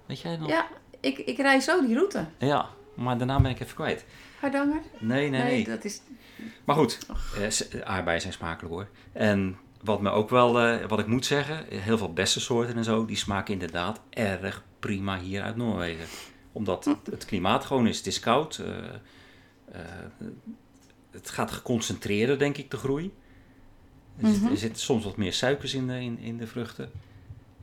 [0.05, 0.49] Weet jij nog?
[0.49, 0.67] ja
[0.99, 2.25] ik, ik rij zo die route.
[2.37, 4.05] Ja, maar de naam ben ik even kwijt.
[4.39, 4.81] Hardanger?
[4.99, 5.63] Nee, nee, nee.
[5.63, 6.01] dat is...
[6.63, 8.87] Maar goed, eh, aardbeien zijn smakelijk hoor.
[9.11, 13.05] En wat me ook wel, eh, wat ik moet zeggen, heel veel bessensoorten en zo,
[13.05, 16.05] die smaken inderdaad erg prima hier uit Noorwegen.
[16.51, 18.57] Omdat het, het klimaat gewoon is, het is koud.
[18.57, 18.77] eh,
[19.71, 19.81] eh,
[21.11, 23.13] het gaat geconcentreerder, denk ik, de groei.
[24.21, 24.51] Er, zit- Mhm.
[24.51, 26.91] er zitten soms wat meer suikers in de, in, in de vruchten.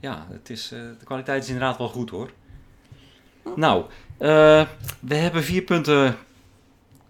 [0.01, 2.31] Ja, het is, de kwaliteit is inderdaad wel goed hoor.
[3.57, 3.85] Nou,
[4.19, 4.67] eh,
[5.01, 6.17] we hebben vier punten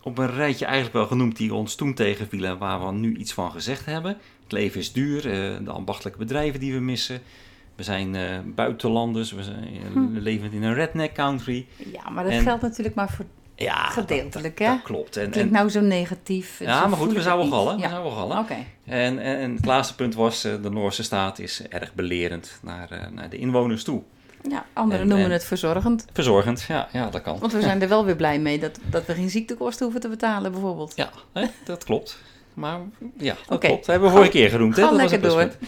[0.03, 3.33] op een rijtje eigenlijk wel genoemd die ons toen tegenvielen en waar we nu iets
[3.33, 4.19] van gezegd hebben.
[4.55, 7.21] Leven is duur, eh, de ambachtelijke bedrijven die we missen.
[7.77, 8.23] We zijn eh,
[8.55, 10.13] buitenlanders, we, zijn, eh, Hm.
[10.13, 11.67] we leven in een redneck country.
[11.93, 13.25] Ja, maar dat En- geldt natuurlijk maar voor...
[13.57, 14.73] Ja, Gedeeltelijk, dat, hè?
[14.75, 15.17] dat klopt.
[15.17, 16.59] En, Klinkt en, nou zo negatief.
[16.59, 17.77] ja, zo maar goed, we zouden gallen.
[17.77, 18.39] We Ja, zouden gallen.
[18.39, 18.55] oké.
[18.85, 23.29] En, en, en het laatste punt was, de Noorse staat is erg belerend naar, naar
[23.31, 24.03] de inwoners toe.
[24.51, 26.05] Ja, anderen En- noemen en- het verzorgend.
[26.13, 27.39] Verzorgend, ja, ja dat kan.
[27.39, 30.09] Want we zijn er wel weer blij mee dat, dat we geen ziektekosten hoeven te
[30.09, 30.93] betalen, bijvoorbeeld.
[30.97, 32.19] Ja, hè, dat klopt.
[32.55, 32.81] Maar
[33.17, 33.77] ja, dat klopt.
[33.77, 34.77] Dat hebben we vorige keer genoemd.
[34.77, 34.83] Hè?
[34.83, 35.59] Dat lekker pluspunt.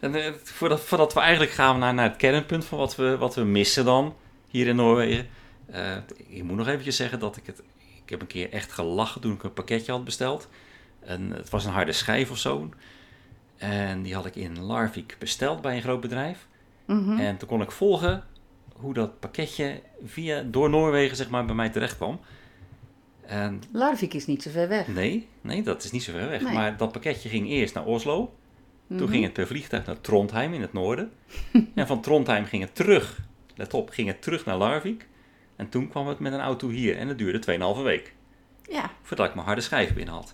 [0.00, 3.34] En, eh, voordat, voordat we eigenlijk gaan naar, naar het kernpunt van wat we, wat
[3.34, 4.14] we missen dan
[4.48, 5.26] hier in Noorwegen.
[5.66, 5.96] Eh,
[6.28, 7.62] ik moet nog eventjes zeggen dat ik het...
[8.04, 10.48] Ik heb een keer echt gelachen toen ik een pakketje had besteld.
[11.00, 12.68] En het was een harde schijf of zo.
[13.56, 16.46] En die had ik in Larvik besteld bij een groot bedrijf.
[16.84, 17.18] Mhm.
[17.18, 18.24] En toen kon ik volgen
[18.72, 22.20] hoe dat pakketje via, door Noorwegen zeg maar, bij mij terecht kwam.
[23.26, 24.88] En Larvik is niet zo ver weg.
[24.88, 26.42] Nee, nee, dat is niet zo ver weg.
[26.42, 26.52] Nee.
[26.52, 28.34] Maar dat pakketje ging eerst naar Oslo.
[28.88, 29.08] Toen Mhm.
[29.10, 31.12] ging het per vliegtuig naar Trondheim in het noorden.
[31.74, 33.18] en van Trondheim ging het terug,
[33.54, 35.06] let op, ging het terug naar Larvik.
[35.56, 37.38] En toen kwam het met een auto hier en het duurde
[37.76, 38.14] 2,5 week.
[38.70, 40.32] Ja, Voordat ik mijn harde schijf binnen had.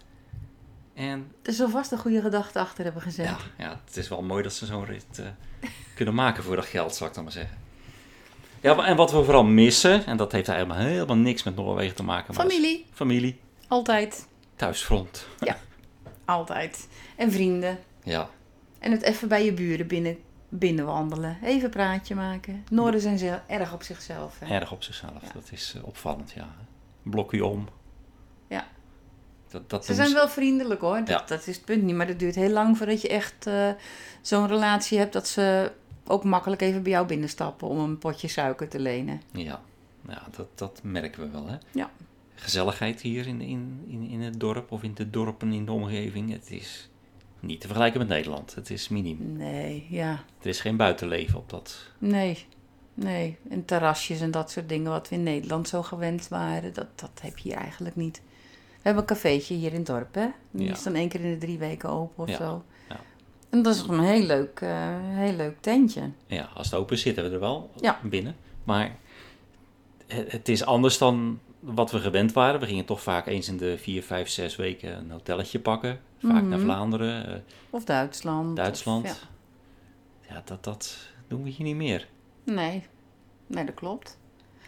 [0.94, 3.26] En er zal vast een goede gedachte achter hebben gezet.
[3.26, 5.26] ja, ja, het is wel mooi dat ze zo'n rit eh,
[5.94, 7.56] kunnen maken voor dat geld, zou ik dan maar zeggen.
[8.62, 12.02] Ja, en wat we vooral missen, en dat heeft helemaal, helemaal niks met Noorwegen te
[12.02, 12.34] maken.
[12.34, 14.28] maar Familie, Familie, altijd.
[14.56, 15.26] thuisfront.
[16.24, 16.88] Altijd.
[17.16, 17.78] En vrienden.
[18.02, 18.28] Ja,
[18.78, 21.38] En het even bij je buren binnen, binnenwandelen.
[21.42, 22.64] Even praatje maken.
[22.70, 24.38] Noorden zijn ze erg op zichzelf.
[24.38, 24.54] Hè?
[24.54, 25.22] erg op zichzelf.
[25.22, 25.28] Ja.
[25.34, 26.48] Dat is eh, opvallend, ja.
[27.02, 27.68] Blokje om.
[28.48, 28.66] Ja.
[29.48, 30.96] Dat, dat Ze zijn ze- wel vriendelijk hoor.
[30.98, 31.22] Dat, Ja.
[31.26, 31.94] dat is het punt niet.
[31.96, 33.70] Maar dat duurt heel lang voordat je echt eh,
[34.20, 35.72] zo'n relatie hebt dat ze
[36.12, 39.20] ook makkelijk even bij jou binnenstappen om een potje suiker te lenen.
[39.32, 39.60] Ja,
[40.08, 41.56] ja dat, dat merken we wel, hè.
[41.70, 41.90] Ja.
[42.34, 46.32] Gezelligheid hier in, in, in, in het dorp of in de dorpen in de omgeving.
[46.32, 46.88] Het is
[47.40, 48.54] niet te vergelijken met Nederland.
[48.54, 49.36] Het is miniem.
[49.36, 50.10] Nee, ja.
[50.40, 51.90] Er is geen buitenleven op dat.
[51.98, 52.46] Nee.
[52.94, 53.36] Nee.
[53.50, 57.10] En terrasjes en dat soort dingen wat we in Nederland zo gewend waren, dat, dat
[57.22, 58.22] heb je hier eigenlijk niet.
[58.70, 60.26] We hebben een cafeetje hier in het dorp, hè?
[60.50, 60.72] Die Ja.
[60.72, 62.64] is dan één keer in de drie weken open of Ja, zo.
[63.52, 66.10] En dat is een heel leuk, eh, heel leuk tentje.
[66.26, 67.98] Ja, als het open is zitten we er wel Ja.
[68.02, 68.36] binnen.
[68.64, 68.96] Maar
[70.06, 72.60] het, is anders dan wat we gewend waren.
[72.60, 76.00] We gingen toch vaak eens in de vier, vijf, zes weken een hotelletje pakken.
[76.18, 76.60] Vaak naar Mhm.
[76.60, 77.26] Vlaanderen.
[77.26, 77.40] eh,
[77.70, 78.56] Of Duitsland.
[78.56, 79.04] Duitsland.
[79.04, 79.26] of-
[80.28, 80.34] ja.
[80.34, 80.98] ja, dat, dat
[81.28, 82.08] doen we hier niet meer.
[82.44, 82.86] Nee.
[83.46, 84.18] nee, dat klopt.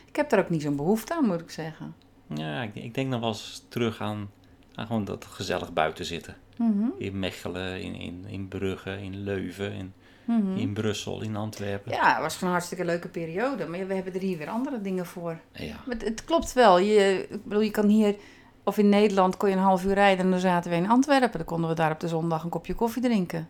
[0.07, 1.95] Ik heb daar ook niet zo'n behoefte aan, moet ik zeggen.
[2.35, 4.30] Ja, ik, ik denk nog wel eens terug aan,
[4.74, 6.37] aan gewoon dat gezellig buiten zitten.
[6.57, 9.92] Mhm, In Mechelen, in, in, in Brugge, in Leuven, in,
[10.24, 10.57] mhm.
[10.57, 11.92] in Brussel, in Antwerpen.
[11.92, 13.66] Ja, het was gewoon een hartstikke leuke periode.
[13.66, 15.40] Maar we hebben er hier weer andere dingen voor.
[15.52, 16.78] Ja, Maar het, het klopt wel.
[16.78, 18.14] Je, ik bedoel, je kan hier,
[18.64, 21.38] of in Nederland, kon je een half uur rijden en dan zaten we in Antwerpen.
[21.38, 23.48] Dan konden we daar op de zondag een kopje koffie drinken.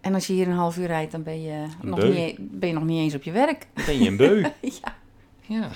[0.00, 2.08] En als je hier een half uur rijdt, dan ben je, nog beu.
[2.08, 3.66] niet, e- ben je nog niet eens op je werk.
[3.74, 4.40] Dan ben je een beu.
[4.82, 4.94] ja.
[5.40, 5.68] ja.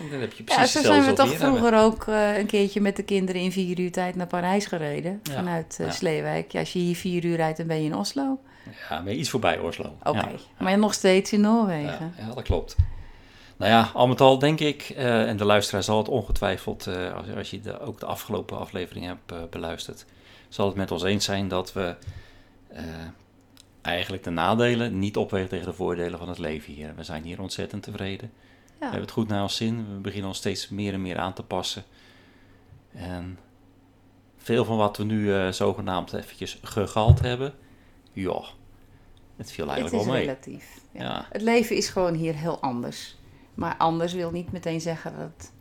[0.00, 1.46] En dan heb je Ja, precies zo zijn we toch hebben.
[1.48, 5.20] vroeger ook eh, een keertje met de kinderen in vier uur tijd naar Parijs gereden.
[5.22, 5.92] Ja, Vanuit eh, ja.
[5.92, 6.52] Sleewijk.
[6.52, 8.38] Ja, als je hier vier uur rijdt, dan ben je in Oslo.
[8.88, 9.96] Ja, je iets voorbij Oslo.
[10.02, 10.28] Oké, Ja.
[10.58, 12.14] maar nog steeds in Ja, Noorwegen.
[12.18, 12.76] ja, dat klopt.
[13.56, 16.86] Nou ja, al met al denk ik, eh, en de luisteraar zal het ongetwijfeld,
[17.16, 20.04] als, als je de, ook de afgelopen aflevering hebt beluisterd,
[20.48, 21.94] zal het met ons eens zijn dat we
[23.82, 26.92] eigenlijk de nadelen niet opwegen tegen de voordelen van het leven hier.
[26.96, 28.32] We zijn hier ontzettend tevreden.
[28.80, 29.76] We hebben het goed naar ons zin.
[29.94, 31.84] We beginnen ons steeds meer en meer aan te passen.
[32.92, 33.38] En
[34.36, 37.54] veel van wat we nu eh, zogenaamd eventjes gegald hebben,
[38.12, 38.42] ja,
[39.36, 40.24] het viel Het eigenlijk is wel mee.
[40.24, 40.80] relatief.
[40.92, 41.02] Ja.
[41.02, 41.26] Ja.
[41.32, 43.16] Het leven is gewoon hier heel anders.
[43.54, 45.52] Maar anders wil niet meteen zeggen dat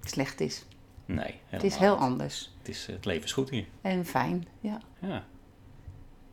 [0.00, 0.64] het slecht is.
[1.06, 2.52] Nee, Het is heel anders.
[2.58, 3.64] Het, is, het leven is goed hier.
[3.80, 4.80] En fijn, ja.
[4.98, 5.24] Ja.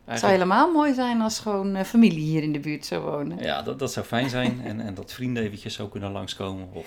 [0.08, 3.38] Het zou helemaal mooi zijn als gewoon eh, familie hier in de buurt zou wonen.
[3.38, 4.60] Ja, dat, dat zou fijn zijn.
[4.64, 6.68] en, en dat vrienden eventjes zo kunnen langskomen.
[6.72, 6.86] Of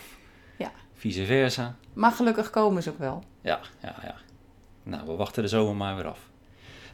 [0.57, 0.71] Ja.
[0.93, 1.75] vice versa.
[1.93, 3.23] Maar gelukkig komen ze ook wel.
[3.41, 4.15] Ja, ja, ja.
[4.83, 6.19] Nou, we wachten de zomer maar weer af.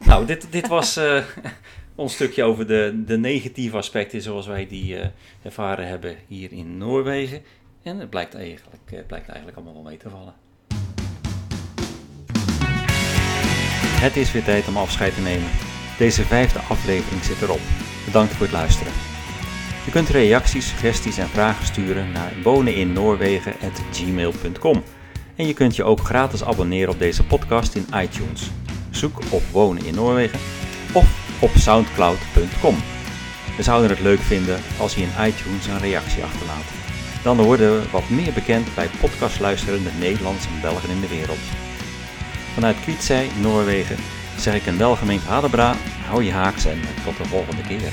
[0.04, 1.22] Nou, dit, dit was eh,
[1.94, 5.08] ons stukje over de, de negatieve aspecten zoals wij die eh,
[5.42, 7.42] ervaren hebben hier in Noorwegen.
[7.82, 10.34] En het blijkt eigenlijk, het blijkt eigenlijk allemaal wel mee te vallen.
[14.00, 15.48] Het is weer tijd om afscheid te nemen.
[15.98, 17.60] Deze vijfde aflevering zit erop.
[18.04, 18.92] Bedankt voor het luisteren.
[19.84, 24.82] Je kunt reacties, suggesties en vragen sturen naar woneninnoorwegen.gmail.com.
[25.36, 28.50] En je kunt je ook gratis abonneren op deze podcast in iTunes.
[28.90, 30.38] Zoek op Wonen in Noorwegen
[30.92, 32.76] of op soundcloud.com.
[33.56, 36.64] We zouden het leuk vinden als je in iTunes een reactie achterlaat.
[37.22, 41.38] Dan worden we wat meer bekend bij podcastluisterende Nederlanders en Belgen in de wereld.
[42.54, 43.96] Vanuit Kvitsøy, Noorwegen,
[44.40, 45.74] zeg ik een welgemeend Hadebra,
[46.06, 47.92] hou je haaks en tot de volgende keer.